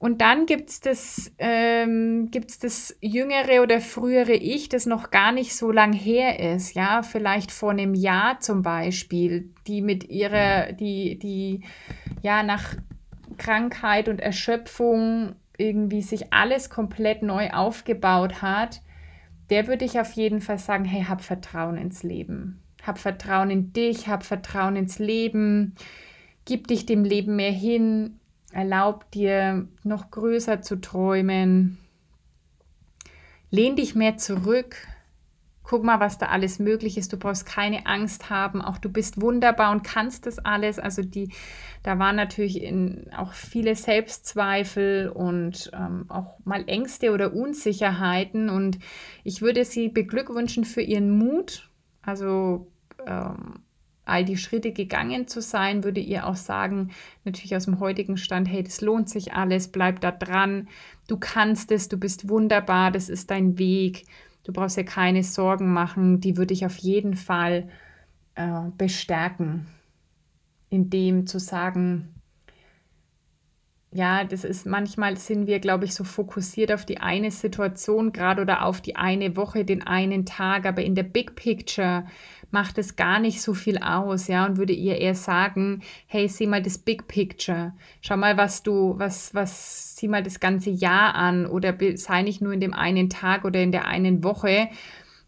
Und 0.00 0.22
dann 0.22 0.46
gibt 0.46 0.70
es 0.70 0.80
das, 0.80 1.30
ähm, 1.36 2.30
das 2.30 2.96
jüngere 3.02 3.62
oder 3.62 3.82
frühere 3.82 4.32
Ich, 4.32 4.70
das 4.70 4.86
noch 4.86 5.10
gar 5.10 5.30
nicht 5.30 5.54
so 5.54 5.70
lang 5.70 5.92
her 5.92 6.54
ist, 6.54 6.74
ja, 6.74 7.02
vielleicht 7.02 7.52
vor 7.52 7.72
einem 7.72 7.92
Jahr 7.92 8.40
zum 8.40 8.62
Beispiel, 8.62 9.52
die 9.66 9.82
mit 9.82 10.08
ihrer, 10.08 10.72
die, 10.72 11.18
die 11.18 11.64
ja 12.22 12.42
nach 12.42 12.76
Krankheit 13.36 14.08
und 14.08 14.22
Erschöpfung 14.22 15.34
irgendwie 15.58 16.00
sich 16.00 16.32
alles 16.32 16.70
komplett 16.70 17.22
neu 17.22 17.50
aufgebaut 17.50 18.40
hat, 18.40 18.80
der 19.50 19.66
würde 19.66 19.84
ich 19.84 20.00
auf 20.00 20.12
jeden 20.12 20.40
Fall 20.40 20.58
sagen, 20.58 20.86
hey, 20.86 21.04
hab 21.04 21.20
Vertrauen 21.20 21.76
ins 21.76 22.02
Leben. 22.02 22.62
Hab 22.82 22.96
Vertrauen 22.98 23.50
in 23.50 23.74
dich, 23.74 24.08
hab 24.08 24.24
Vertrauen 24.24 24.76
ins 24.76 24.98
Leben, 24.98 25.74
gib 26.46 26.68
dich 26.68 26.86
dem 26.86 27.04
Leben 27.04 27.36
mehr 27.36 27.52
hin, 27.52 28.19
Erlaub 28.52 29.10
dir 29.12 29.68
noch 29.84 30.10
größer 30.10 30.62
zu 30.62 30.80
träumen. 30.80 31.78
Lehn 33.50 33.76
dich 33.76 33.94
mehr 33.94 34.16
zurück. 34.16 34.76
Guck 35.62 35.84
mal, 35.84 36.00
was 36.00 36.18
da 36.18 36.26
alles 36.26 36.58
möglich 36.58 36.98
ist. 36.98 37.12
Du 37.12 37.16
brauchst 37.16 37.46
keine 37.46 37.86
Angst 37.86 38.28
haben. 38.28 38.60
Auch 38.60 38.78
du 38.78 38.88
bist 38.88 39.20
wunderbar 39.20 39.70
und 39.70 39.84
kannst 39.84 40.26
das 40.26 40.40
alles. 40.40 40.80
Also 40.80 41.02
die, 41.02 41.30
da 41.84 41.98
waren 41.98 42.16
natürlich 42.16 42.60
in, 42.60 43.08
auch 43.16 43.32
viele 43.32 43.76
Selbstzweifel 43.76 45.10
und 45.10 45.70
ähm, 45.72 46.06
auch 46.08 46.38
mal 46.44 46.64
Ängste 46.66 47.12
oder 47.12 47.32
Unsicherheiten. 47.32 48.48
Und 48.48 48.78
ich 49.22 49.42
würde 49.42 49.64
sie 49.64 49.88
beglückwünschen 49.88 50.64
für 50.64 50.82
ihren 50.82 51.10
Mut. 51.10 51.70
Also 52.02 52.66
ähm, 53.06 53.60
all 54.10 54.24
die 54.24 54.36
Schritte 54.36 54.72
gegangen 54.72 55.28
zu 55.28 55.40
sein, 55.40 55.84
würde 55.84 56.00
ihr 56.00 56.26
auch 56.26 56.36
sagen, 56.36 56.90
natürlich 57.24 57.56
aus 57.56 57.64
dem 57.64 57.80
heutigen 57.80 58.16
Stand, 58.16 58.48
hey, 58.48 58.62
das 58.62 58.80
lohnt 58.80 59.08
sich 59.08 59.32
alles, 59.32 59.68
bleib 59.68 60.00
da 60.00 60.10
dran, 60.10 60.68
du 61.08 61.16
kannst 61.16 61.72
es, 61.72 61.88
du 61.88 61.96
bist 61.96 62.28
wunderbar, 62.28 62.90
das 62.90 63.08
ist 63.08 63.30
dein 63.30 63.58
Weg, 63.58 64.04
du 64.44 64.52
brauchst 64.52 64.76
ja 64.76 64.82
keine 64.82 65.22
Sorgen 65.22 65.72
machen, 65.72 66.20
die 66.20 66.36
würde 66.36 66.54
ich 66.54 66.66
auf 66.66 66.76
jeden 66.78 67.14
Fall 67.14 67.68
äh, 68.34 68.70
bestärken, 68.76 69.66
indem 70.68 71.26
zu 71.26 71.38
sagen, 71.38 72.19
ja, 73.92 74.22
das 74.22 74.44
ist 74.44 74.66
manchmal 74.66 75.16
sind 75.16 75.48
wir, 75.48 75.58
glaube 75.58 75.84
ich, 75.84 75.94
so 75.94 76.04
fokussiert 76.04 76.70
auf 76.70 76.84
die 76.84 76.98
eine 77.00 77.32
Situation 77.32 78.12
gerade 78.12 78.42
oder 78.42 78.64
auf 78.64 78.80
die 78.80 78.94
eine 78.94 79.36
Woche, 79.36 79.64
den 79.64 79.84
einen 79.84 80.24
Tag, 80.24 80.64
aber 80.64 80.82
in 80.82 80.94
der 80.94 81.02
Big 81.02 81.34
Picture 81.34 82.04
macht 82.52 82.78
es 82.78 82.94
gar 82.96 83.18
nicht 83.18 83.42
so 83.42 83.52
viel 83.52 83.78
aus, 83.78 84.28
ja, 84.28 84.46
und 84.46 84.58
würde 84.58 84.72
ihr 84.72 84.98
eher 84.98 85.14
sagen, 85.14 85.82
hey, 86.06 86.28
sieh 86.28 86.46
mal 86.46 86.62
das 86.62 86.78
Big 86.78 87.08
Picture. 87.08 87.72
Schau 88.00 88.16
mal, 88.16 88.36
was 88.36 88.62
du, 88.62 88.94
was, 88.98 89.34
was, 89.34 89.96
sieh 89.96 90.08
mal 90.08 90.22
das 90.22 90.40
ganze 90.40 90.70
Jahr 90.70 91.14
an 91.14 91.46
oder 91.46 91.76
sei 91.94 92.22
nicht 92.22 92.40
nur 92.40 92.52
in 92.52 92.60
dem 92.60 92.74
einen 92.74 93.10
Tag 93.10 93.44
oder 93.44 93.60
in 93.60 93.72
der 93.72 93.86
einen 93.86 94.22
Woche, 94.22 94.68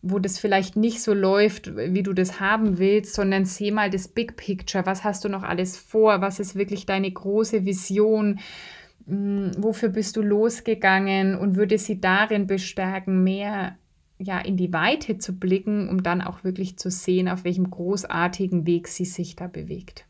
wo 0.03 0.19
das 0.19 0.39
vielleicht 0.39 0.75
nicht 0.75 1.01
so 1.01 1.15
läuft, 1.15 1.77
wie 1.77 2.03
du 2.03 2.13
das 2.13 2.41
haben 2.41 2.79
willst, 2.79 3.15
sondern 3.15 3.45
seh 3.45 3.71
mal 3.71 3.89
das 3.89 4.09
Big 4.09 4.37
Picture. 4.37 4.85
Was 4.85 5.05
hast 5.05 5.25
du 5.25 5.29
noch 5.29 5.45
alles 5.45 5.77
vor? 5.77 6.21
Was 6.21 6.41
ist 6.41 6.57
wirklich 6.57 6.87
deine 6.87 7.11
große 7.11 7.65
Vision? 7.65 8.41
Hm, 9.07 9.53
wofür 9.59 9.91
bist 9.91 10.17
du 10.17 10.23
losgegangen 10.23 11.37
und 11.37 11.57
würde 11.57 11.79
sie 11.79 12.01
darin 12.01 12.49
bestärken, 12.49 13.23
mehr 13.23 13.79
ja, 14.19 14.39
in 14.41 14.57
die 14.57 14.73
Weite 14.73 15.19
zu 15.19 15.39
blicken, 15.39 15.89
um 15.89 16.03
dann 16.03 16.21
auch 16.21 16.45
wirklich 16.45 16.79
zu 16.79 16.91
sehen, 16.91 17.29
auf 17.29 17.45
welchem 17.45 17.71
großartigen 17.71 18.67
Weg 18.67 18.89
sie 18.89 19.05
sich 19.05 19.37
da 19.37 19.47
bewegt. 19.47 20.05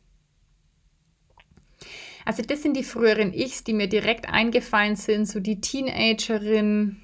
Also 2.24 2.42
das 2.42 2.62
sind 2.62 2.76
die 2.76 2.84
früheren 2.84 3.32
Ichs, 3.32 3.64
die 3.64 3.72
mir 3.72 3.88
direkt 3.88 4.28
eingefallen 4.28 4.96
sind, 4.96 5.26
so 5.26 5.40
die 5.40 5.60
Teenagerin, 5.60 6.98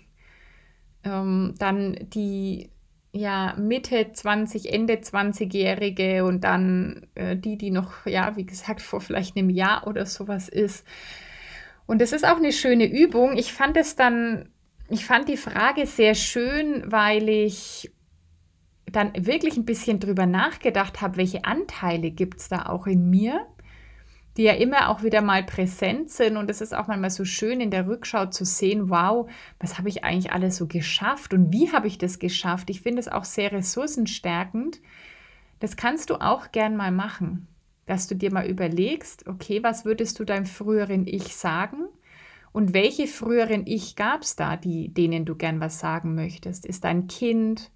ähm, 1.03 1.55
dann 1.59 1.97
die 2.13 2.71
ja, 3.13 3.55
Mitte 3.57 4.13
20, 4.13 4.73
Ende 4.73 4.95
20-Jährige 4.95 6.25
und 6.25 6.45
dann 6.45 7.07
äh, 7.15 7.37
die, 7.37 7.57
die 7.57 7.71
noch, 7.71 8.07
ja, 8.07 8.37
wie 8.37 8.45
gesagt, 8.45 8.83
vor 8.83 9.01
vielleicht 9.01 9.37
einem 9.37 9.51
Jahr 9.51 9.87
oder 9.87 10.07
sowas 10.07 10.49
ist. 10.49 10.87
Und 11.87 12.03
es 12.03 12.13
ist 12.13 12.27
auch 12.27 12.37
eine 12.37 12.53
schöne 12.53 12.87
Übung. 12.87 13.37
Ich 13.37 13.53
fand 13.53 13.77
es 13.77 13.97
dann, 13.97 14.51
ich 14.91 15.07
fand 15.07 15.29
die 15.29 15.39
Frage 15.39 15.87
sehr 15.87 16.15
schön, 16.15 16.85
weil 16.87 17.29
ich 17.29 17.91
dann 18.85 19.13
wirklich 19.15 19.57
ein 19.57 19.65
bisschen 19.65 20.01
drüber 20.01 20.27
nachgedacht 20.27 21.01
habe, 21.01 21.17
welche 21.17 21.45
Anteile 21.45 22.11
gibt 22.11 22.41
es 22.41 22.49
da 22.49 22.67
auch 22.67 22.87
in 22.87 23.09
mir 23.11 23.47
die 24.39 24.45
ja 24.45 24.53
immer 24.53 24.89
auch 24.89 25.03
wieder 25.03 25.21
mal 25.21 25.43
präsent 25.43 26.11
sind. 26.11 26.37
Und 26.37 26.49
es 26.49 26.61
ist 26.61 26.73
auch 26.73 26.87
manchmal 26.87 27.11
so 27.11 27.25
schön 27.25 27.61
in 27.61 27.73
der 27.73 27.89
Rückschau 27.89 28.27
zu 28.27 28.45
sehen, 28.45 28.89
wow, 28.89 29.29
was 29.59 29.79
habe 29.79 29.89
ich 29.89 30.05
eigentlich 30.05 30.33
alles 30.33 30.57
so 30.57 30.69
geschafft 30.69 31.35
und 31.35 31.53
wie 31.53 31.73
habe 31.73 31.89
ich 31.89 31.99
das 31.99 32.21
geschafft? 32.21 32.71
Ich 32.71 32.81
finde 32.81 33.01
es 33.01 33.09
auch 33.09 33.25
sehr 33.25 33.51
ressourcenstärkend. 33.51 34.81
Das 35.59 35.77
kannst 35.77 36.11
du 36.11 36.15
auch 36.23 36.53
gern 36.53 36.77
mal 36.77 36.93
machen, 36.93 37.49
dass 37.87 38.07
du 38.07 38.15
dir 38.15 38.33
mal 38.33 38.47
überlegst, 38.47 39.27
okay, 39.27 39.61
was 39.65 39.85
würdest 39.85 40.21
du 40.21 40.25
deinem 40.25 40.47
früheren 40.47 41.09
Ich 41.09 41.35
sagen? 41.35 41.89
Und 42.53 42.75
welche 42.75 43.09
früheren 43.09 43.67
Ich 43.67 43.97
gab 43.97 44.23
es 44.23 44.37
da, 44.37 44.57
die, 44.57 44.95
denen 44.95 45.25
du 45.25 45.35
gern 45.35 45.61
was 45.61 45.81
sagen 45.81 46.15
möchtest? 46.15 46.65
Ist 46.65 46.85
dein 46.85 47.09
Kind? 47.09 47.73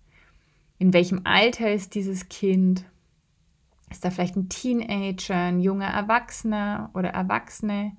In 0.78 0.92
welchem 0.92 1.22
Alter 1.24 1.72
ist 1.72 1.96
dieses 1.96 2.28
Kind? 2.28 2.84
Ist 3.92 4.06
da 4.06 4.10
vielleicht 4.10 4.36
ein 4.36 4.48
Teenager, 4.48 5.36
ein 5.36 5.60
junger 5.60 5.88
Erwachsener 5.88 6.90
oder 6.94 7.10
Erwachsene? 7.10 7.92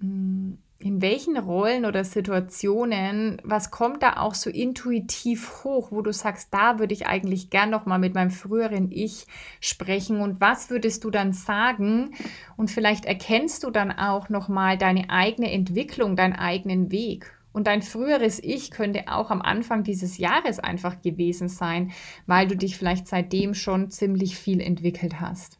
Hm, 0.00 0.58
in 0.80 1.00
welchen 1.00 1.38
Rollen 1.38 1.86
oder 1.86 2.02
Situationen, 2.02 3.40
was 3.44 3.70
kommt 3.70 4.02
da 4.02 4.16
auch 4.16 4.34
so 4.34 4.50
intuitiv 4.50 5.62
hoch, 5.62 5.92
wo 5.92 6.02
du 6.02 6.12
sagst, 6.12 6.52
da 6.52 6.80
würde 6.80 6.94
ich 6.94 7.06
eigentlich 7.06 7.48
gern 7.48 7.70
noch 7.70 7.86
mal 7.86 8.00
mit 8.00 8.14
meinem 8.14 8.32
früheren 8.32 8.90
Ich 8.90 9.28
sprechen 9.60 10.20
und 10.20 10.40
was 10.40 10.68
würdest 10.68 11.04
du 11.04 11.10
dann 11.10 11.32
sagen? 11.32 12.10
Und 12.56 12.72
vielleicht 12.72 13.04
erkennst 13.04 13.62
du 13.62 13.70
dann 13.70 13.92
auch 13.92 14.28
noch 14.30 14.48
mal 14.48 14.76
deine 14.76 15.10
eigene 15.10 15.52
Entwicklung, 15.52 16.16
deinen 16.16 16.34
eigenen 16.34 16.90
Weg. 16.90 17.35
Und 17.56 17.68
dein 17.68 17.80
früheres 17.80 18.38
Ich 18.44 18.70
könnte 18.70 19.04
auch 19.08 19.30
am 19.30 19.40
Anfang 19.40 19.82
dieses 19.82 20.18
Jahres 20.18 20.58
einfach 20.58 21.00
gewesen 21.00 21.48
sein, 21.48 21.90
weil 22.26 22.46
du 22.46 22.54
dich 22.54 22.76
vielleicht 22.76 23.06
seitdem 23.06 23.54
schon 23.54 23.90
ziemlich 23.90 24.36
viel 24.36 24.60
entwickelt 24.60 25.22
hast. 25.22 25.58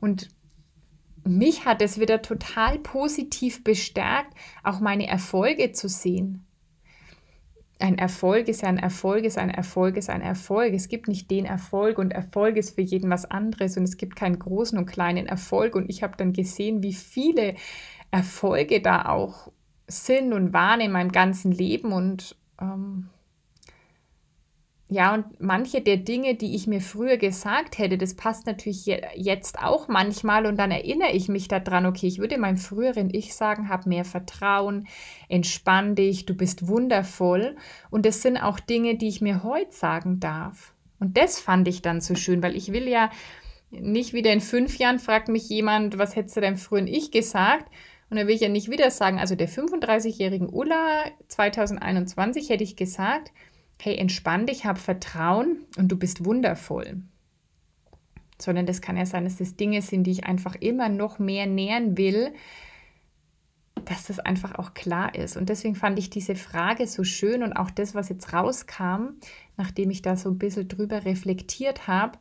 Und 0.00 0.28
mich 1.24 1.64
hat 1.64 1.82
es 1.82 1.98
wieder 1.98 2.22
total 2.22 2.78
positiv 2.78 3.64
bestärkt, 3.64 4.34
auch 4.62 4.78
meine 4.78 5.08
Erfolge 5.08 5.72
zu 5.72 5.88
sehen. 5.88 6.46
Ein 7.80 7.98
Erfolg 7.98 8.46
ist 8.46 8.62
ein 8.62 8.78
Erfolg, 8.78 9.24
ist 9.24 9.36
ein 9.36 9.50
Erfolg, 9.50 9.96
ist 9.96 10.10
ein 10.10 10.22
Erfolg. 10.22 10.74
Es 10.74 10.86
gibt 10.86 11.08
nicht 11.08 11.28
den 11.28 11.44
Erfolg 11.44 11.98
und 11.98 12.12
Erfolg 12.12 12.56
ist 12.56 12.76
für 12.76 12.82
jeden 12.82 13.10
was 13.10 13.28
anderes 13.28 13.76
und 13.76 13.82
es 13.82 13.96
gibt 13.96 14.14
keinen 14.14 14.38
großen 14.38 14.78
und 14.78 14.86
kleinen 14.86 15.26
Erfolg. 15.26 15.74
Und 15.74 15.90
ich 15.90 16.04
habe 16.04 16.16
dann 16.16 16.32
gesehen, 16.32 16.84
wie 16.84 16.94
viele 16.94 17.56
Erfolge 18.12 18.80
da 18.80 19.06
auch 19.06 19.50
Sinn 19.88 20.32
und 20.32 20.52
Wahn 20.52 20.80
in 20.80 20.92
meinem 20.92 21.12
ganzen 21.12 21.52
Leben 21.52 21.92
und 21.92 22.36
ähm, 22.60 23.08
ja, 24.88 25.14
und 25.14 25.40
manche 25.40 25.80
der 25.80 25.96
Dinge, 25.96 26.36
die 26.36 26.54
ich 26.54 26.68
mir 26.68 26.80
früher 26.80 27.16
gesagt 27.16 27.78
hätte, 27.78 27.98
das 27.98 28.14
passt 28.14 28.46
natürlich 28.46 28.86
jetzt 29.16 29.58
auch 29.58 29.88
manchmal 29.88 30.46
und 30.46 30.56
dann 30.58 30.70
erinnere 30.70 31.10
ich 31.10 31.28
mich 31.28 31.48
daran, 31.48 31.86
okay, 31.86 32.06
ich 32.06 32.20
würde 32.20 32.38
meinem 32.38 32.56
früheren 32.56 33.12
Ich 33.12 33.34
sagen, 33.34 33.68
hab 33.68 33.86
mehr 33.86 34.04
Vertrauen, 34.04 34.86
entspann 35.28 35.96
dich, 35.96 36.24
du 36.24 36.34
bist 36.34 36.68
wundervoll 36.68 37.56
und 37.90 38.06
das 38.06 38.22
sind 38.22 38.36
auch 38.36 38.60
Dinge, 38.60 38.96
die 38.96 39.08
ich 39.08 39.20
mir 39.20 39.42
heute 39.42 39.72
sagen 39.72 40.20
darf. 40.20 40.72
Und 41.00 41.16
das 41.16 41.40
fand 41.40 41.66
ich 41.66 41.82
dann 41.82 42.00
so 42.00 42.14
schön, 42.14 42.40
weil 42.40 42.54
ich 42.54 42.72
will 42.72 42.86
ja 42.86 43.10
nicht 43.70 44.12
wieder 44.12 44.32
in 44.32 44.40
fünf 44.40 44.78
Jahren 44.78 45.00
fragt 45.00 45.28
mich 45.28 45.48
jemand, 45.48 45.98
was 45.98 46.14
hättest 46.14 46.36
du 46.36 46.40
deinem 46.40 46.56
früheren 46.56 46.86
Ich 46.86 47.10
gesagt, 47.10 47.68
und 48.08 48.16
da 48.16 48.26
will 48.26 48.34
ich 48.34 48.40
ja 48.40 48.48
nicht 48.48 48.70
wieder 48.70 48.90
sagen, 48.90 49.18
also 49.18 49.34
der 49.34 49.48
35-jährigen 49.48 50.48
Ulla 50.48 51.04
2021 51.28 52.50
hätte 52.50 52.62
ich 52.62 52.76
gesagt, 52.76 53.32
hey, 53.80 53.96
entspann 53.96 54.46
dich, 54.46 54.64
hab 54.64 54.78
Vertrauen 54.78 55.66
und 55.76 55.88
du 55.88 55.96
bist 55.96 56.24
wundervoll. 56.24 57.02
Sondern 58.40 58.66
das 58.66 58.80
kann 58.80 58.96
ja 58.96 59.06
sein, 59.06 59.24
dass 59.24 59.36
das 59.36 59.56
Dinge 59.56 59.82
sind, 59.82 60.04
die 60.04 60.12
ich 60.12 60.24
einfach 60.24 60.54
immer 60.56 60.88
noch 60.88 61.18
mehr 61.18 61.46
nähern 61.46 61.96
will, 61.96 62.32
dass 63.84 64.06
das 64.06 64.18
einfach 64.18 64.54
auch 64.56 64.74
klar 64.74 65.14
ist. 65.14 65.36
Und 65.36 65.48
deswegen 65.48 65.74
fand 65.74 65.98
ich 65.98 66.10
diese 66.10 66.34
Frage 66.34 66.86
so 66.86 67.02
schön 67.02 67.42
und 67.42 67.54
auch 67.54 67.70
das, 67.70 67.94
was 67.94 68.08
jetzt 68.08 68.32
rauskam, 68.32 69.18
nachdem 69.56 69.90
ich 69.90 70.02
da 70.02 70.16
so 70.16 70.30
ein 70.30 70.38
bisschen 70.38 70.68
drüber 70.68 71.04
reflektiert 71.04 71.86
habe, 71.86 72.18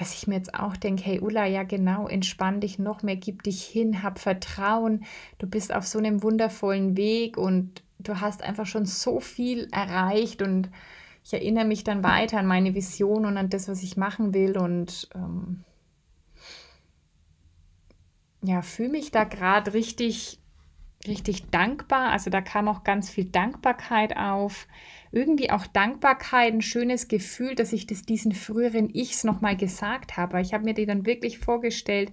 dass 0.00 0.14
ich 0.14 0.26
mir 0.26 0.36
jetzt 0.36 0.54
auch 0.54 0.78
denke, 0.78 1.04
hey 1.04 1.20
Ulla, 1.20 1.44
ja 1.44 1.62
genau, 1.62 2.08
entspann 2.08 2.62
dich 2.62 2.78
noch 2.78 3.02
mehr, 3.02 3.16
gib 3.16 3.42
dich 3.42 3.62
hin, 3.62 4.02
hab 4.02 4.18
Vertrauen, 4.18 5.04
du 5.36 5.46
bist 5.46 5.74
auf 5.74 5.86
so 5.86 5.98
einem 5.98 6.22
wundervollen 6.22 6.96
Weg 6.96 7.36
und 7.36 7.82
du 7.98 8.18
hast 8.18 8.42
einfach 8.42 8.64
schon 8.64 8.86
so 8.86 9.20
viel 9.20 9.68
erreicht 9.72 10.40
und 10.40 10.70
ich 11.22 11.34
erinnere 11.34 11.66
mich 11.66 11.84
dann 11.84 12.02
weiter 12.02 12.38
an 12.38 12.46
meine 12.46 12.74
Vision 12.74 13.26
und 13.26 13.36
an 13.36 13.50
das, 13.50 13.68
was 13.68 13.82
ich 13.82 13.98
machen 13.98 14.32
will 14.32 14.56
und 14.56 15.10
ähm, 15.14 15.64
ja, 18.42 18.62
fühle 18.62 18.88
mich 18.88 19.10
da 19.10 19.24
gerade 19.24 19.74
richtig, 19.74 20.38
richtig 21.06 21.50
dankbar. 21.50 22.10
Also 22.10 22.30
da 22.30 22.40
kam 22.40 22.68
auch 22.68 22.84
ganz 22.84 23.10
viel 23.10 23.26
Dankbarkeit 23.26 24.16
auf 24.16 24.66
irgendwie 25.12 25.50
auch 25.50 25.66
Dankbarkeit, 25.66 26.52
ein 26.52 26.62
schönes 26.62 27.08
Gefühl, 27.08 27.54
dass 27.54 27.72
ich 27.72 27.86
das 27.86 28.02
diesen 28.02 28.32
früheren 28.32 28.90
Ichs 28.90 29.24
nochmal 29.24 29.56
gesagt 29.56 30.16
habe. 30.16 30.40
Ich 30.40 30.54
habe 30.54 30.64
mir 30.64 30.74
die 30.74 30.86
dann 30.86 31.06
wirklich 31.06 31.38
vorgestellt, 31.38 32.10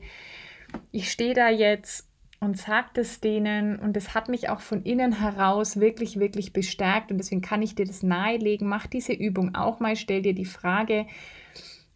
ich 0.91 1.11
stehe 1.11 1.33
da 1.33 1.49
jetzt 1.49 2.07
und 2.39 2.57
sage 2.57 2.89
das 2.93 3.19
denen 3.19 3.79
und 3.79 3.97
es 3.97 4.13
hat 4.13 4.29
mich 4.29 4.49
auch 4.49 4.59
von 4.59 4.83
innen 4.83 5.19
heraus 5.19 5.79
wirklich, 5.79 6.19
wirklich 6.19 6.53
bestärkt 6.53 7.11
und 7.11 7.17
deswegen 7.17 7.41
kann 7.41 7.61
ich 7.61 7.75
dir 7.75 7.85
das 7.85 8.03
nahelegen. 8.03 8.67
Mach 8.67 8.87
diese 8.87 9.13
Übung 9.13 9.55
auch 9.55 9.79
mal, 9.79 9.95
stell 9.95 10.21
dir 10.21 10.35
die 10.35 10.45
Frage, 10.45 11.07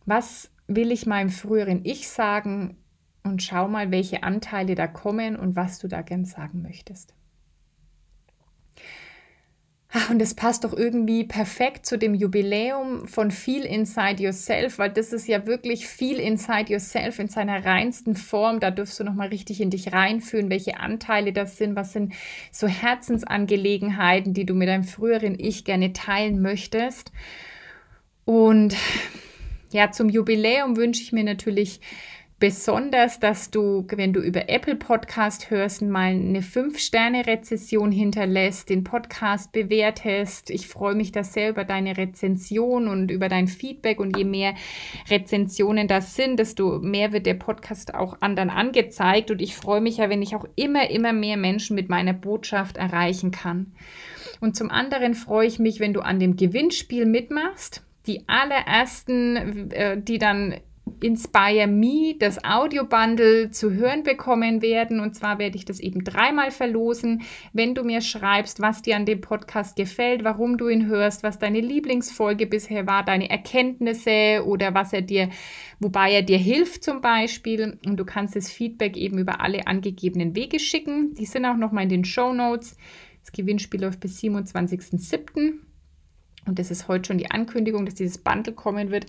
was 0.06 0.52
will 0.68 0.92
ich 0.92 1.06
meinem 1.06 1.30
früheren 1.30 1.82
Ich 1.84 2.10
sagen 2.10 2.78
und 3.24 3.44
schau 3.44 3.68
mal, 3.68 3.92
welche 3.92 4.24
Anteile 4.24 4.76
da 4.76 4.88
kommen 4.88 5.36
und 5.36 5.56
was 5.56 5.80
du 5.80 5.88
da 5.88 6.02
gern 6.02 6.26
sagen 6.26 6.62
möchtest. 6.62 7.14
Ach, 9.94 10.10
und 10.10 10.20
das 10.20 10.36
passt 10.36 10.64
doch 10.64 10.72
irgendwie 10.72 11.26
perfekt 11.26 11.86
zu 11.86 11.98
dem 11.98 12.14
Jubiläum 12.14 13.10
von 13.10 13.30
Feel 13.30 13.66
Inside 13.66 14.24
Yourself, 14.24 14.80
weil 14.80 14.90
das 14.90 15.12
ist 15.12 15.28
ja 15.28 15.46
wirklich 15.46 15.86
Feel 15.86 16.18
Inside 16.18 16.72
Yourself 16.72 17.20
in 17.20 17.28
seiner 17.28 17.66
reinsten 17.66 18.16
Form. 18.16 18.62
Da 18.62 18.72
dürfst 18.72 18.98
du 19.02 19.04
nochmal 19.04 19.28
richtig 19.28 19.60
in 19.60 19.70
dich 19.70 19.92
reinfühlen, 19.92 20.50
welche 20.50 20.80
Anteile 20.80 21.34
das 21.34 21.58
sind, 21.58 21.76
was 21.76 21.92
sind 21.92 22.14
so 22.54 22.68
Herzensangelegenheiten, 22.68 24.34
die 24.34 24.46
du 24.46 24.54
mit 24.54 24.70
deinem 24.70 24.86
früheren 24.86 25.38
Ich 25.38 25.66
gerne 25.66 25.92
teilen 25.92 26.42
möchtest. 26.42 27.12
Und 28.24 28.78
ja, 29.74 29.92
zum 29.92 30.08
Jubiläum 30.08 30.78
wünsche 30.78 31.02
ich 31.02 31.12
mir 31.12 31.26
natürlich 31.26 31.82
besonders, 32.42 33.20
dass 33.20 33.52
du, 33.52 33.86
wenn 33.92 34.14
du 34.14 34.20
über 34.20 34.50
Apple 34.50 34.76
Podcast 34.76 35.52
hörst, 35.52 35.84
mal 35.84 36.08
eine 36.08 36.42
5-Sterne-Rezession 36.42 37.92
hinterlässt, 37.92 38.68
den 38.70 38.84
Podcast 38.84 39.52
bewertest. 39.52 40.50
Ich 40.50 40.68
freue 40.68 40.96
mich 40.96 41.12
da 41.12 41.24
sehr 41.24 41.52
über 41.52 41.66
deine 41.66 41.96
Rezension 41.98 42.88
und 42.88 43.12
über 43.12 43.30
dein 43.30 43.48
Feedback. 43.48 44.00
Und 44.00 44.18
je 44.18 44.24
mehr 44.24 44.56
Rezensionen 45.08 45.88
das 45.88 46.16
sind, 46.16 46.40
desto 46.40 46.80
mehr 46.80 47.14
wird 47.14 47.28
der 47.28 47.36
Podcast 47.36 47.94
auch 47.94 48.18
anderen 48.22 48.50
angezeigt. 48.50 49.30
Und 49.30 49.40
ich 49.40 49.56
freue 49.56 49.80
mich 49.80 49.98
ja, 49.98 50.10
wenn 50.10 50.24
ich 50.24 50.36
auch 50.36 50.46
immer, 50.56 50.90
immer 50.90 51.14
mehr 51.14 51.38
Menschen 51.38 51.76
mit 51.76 51.90
meiner 51.90 52.14
Botschaft 52.14 52.76
erreichen 52.76 53.30
kann. 53.30 53.72
Und 54.40 54.56
zum 54.56 54.72
anderen 54.72 55.14
freue 55.14 55.46
ich 55.46 55.60
mich, 55.60 55.80
wenn 55.80 55.94
du 55.94 56.02
an 56.02 56.20
dem 56.20 56.38
Gewinnspiel 56.38 57.06
mitmachst. 57.06 57.84
Die 58.08 58.24
allerersten, 58.28 59.70
äh, 59.70 60.02
die 60.02 60.18
dann 60.18 60.56
Inspire 61.02 61.68
Me, 61.68 62.16
das 62.20 62.44
Audio-Bundle 62.44 63.52
zu 63.52 63.72
hören 63.72 64.04
bekommen 64.04 64.62
werden. 64.62 65.00
Und 65.00 65.16
zwar 65.16 65.40
werde 65.40 65.58
ich 65.58 65.66
das 65.66 65.80
eben 65.80 66.04
dreimal 66.04 66.52
verlosen, 66.52 67.22
wenn 67.54 67.76
du 67.76 67.84
mir 67.84 68.02
schreibst, 68.02 68.62
was 68.62 68.82
dir 68.82 68.96
an 68.96 69.06
dem 69.06 69.22
Podcast 69.22 69.76
gefällt, 69.76 70.24
warum 70.24 70.58
du 70.58 70.68
ihn 70.68 70.88
hörst, 70.88 71.24
was 71.24 71.40
deine 71.40 71.62
Lieblingsfolge 71.62 72.48
bisher 72.48 72.88
war, 72.88 73.04
deine 73.04 73.30
Erkenntnisse 73.30 74.44
oder 74.46 74.74
was 74.74 74.94
er 74.94 75.02
dir, 75.02 75.30
wobei 75.80 76.12
er 76.12 76.22
dir 76.22 76.38
hilft 76.38 76.84
zum 76.84 77.02
Beispiel. 77.02 77.80
Und 77.86 77.98
du 77.98 78.06
kannst 78.06 78.36
das 78.36 78.50
Feedback 78.50 78.98
eben 78.98 79.18
über 79.18 79.42
alle 79.42 79.68
angegebenen 79.68 80.36
Wege 80.36 80.60
schicken. 80.60 81.14
Die 81.16 81.26
sind 81.26 81.46
auch 81.46 81.58
nochmal 81.58 81.84
in 81.84 81.90
den 81.90 82.06
Show 82.06 82.34
Notes. 82.34 82.78
Das 83.22 83.32
Gewinnspiel 83.32 83.82
läuft 83.82 84.00
bis 84.00 84.20
27.07. 84.20 85.60
Und 86.48 86.58
das 86.58 86.72
ist 86.72 86.88
heute 86.88 87.08
schon 87.08 87.18
die 87.20 87.30
Ankündigung, 87.30 87.86
dass 87.86 87.96
dieses 87.96 88.18
Bundle 88.18 88.54
kommen 88.54 88.90
wird. 88.90 89.06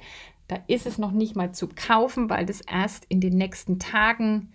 Da 0.53 0.59
ist 0.67 0.87
es 0.87 0.99
noch 0.99 1.13
nicht 1.13 1.35
mal 1.35 1.53
zu 1.53 1.67
kaufen, 1.67 2.29
weil 2.29 2.45
das 2.45 2.61
erst 2.61 3.07
in 3.07 3.23
den 3.23 3.39
nächsten 3.39 3.79
Tagen 3.79 4.53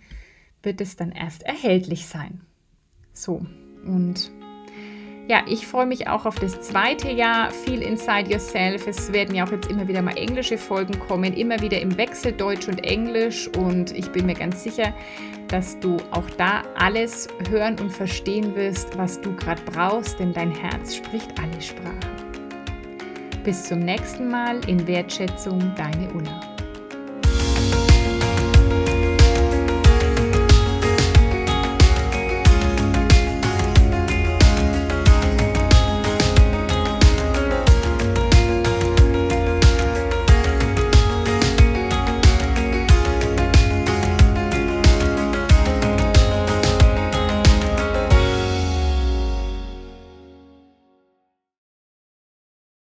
wird 0.62 0.80
es 0.80 0.94
dann 0.94 1.10
erst 1.10 1.42
erhältlich 1.42 2.06
sein. 2.06 2.42
So, 3.12 3.44
und 3.84 4.30
ja, 5.28 5.42
ich 5.48 5.66
freue 5.66 5.86
mich 5.86 6.06
auch 6.06 6.24
auf 6.24 6.36
das 6.36 6.60
zweite 6.60 7.10
Jahr 7.10 7.50
Feel 7.50 7.82
Inside 7.82 8.30
Yourself. 8.30 8.86
Es 8.86 9.12
werden 9.12 9.34
ja 9.34 9.44
auch 9.44 9.50
jetzt 9.50 9.68
immer 9.68 9.88
wieder 9.88 10.00
mal 10.00 10.16
englische 10.16 10.56
Folgen 10.56 11.00
kommen, 11.00 11.32
immer 11.32 11.60
wieder 11.60 11.80
im 11.80 11.96
Wechsel 11.96 12.30
Deutsch 12.30 12.68
und 12.68 12.84
Englisch. 12.84 13.48
Und 13.58 13.90
ich 13.90 14.12
bin 14.12 14.26
mir 14.26 14.34
ganz 14.34 14.62
sicher, 14.62 14.94
dass 15.48 15.80
du 15.80 15.96
auch 16.12 16.30
da 16.38 16.62
alles 16.76 17.26
hören 17.50 17.76
und 17.80 17.90
verstehen 17.90 18.54
wirst, 18.54 18.96
was 18.96 19.20
du 19.20 19.34
gerade 19.34 19.62
brauchst, 19.62 20.20
denn 20.20 20.32
dein 20.32 20.52
Herz 20.52 20.94
spricht 20.94 21.36
alle 21.40 21.60
Sprachen. 21.60 22.27
Bis 23.44 23.64
zum 23.64 23.78
nächsten 23.78 24.28
Mal 24.28 24.60
in 24.68 24.86
Wertschätzung, 24.86 25.72
deine 25.76 26.10
Ulla. 26.12 26.57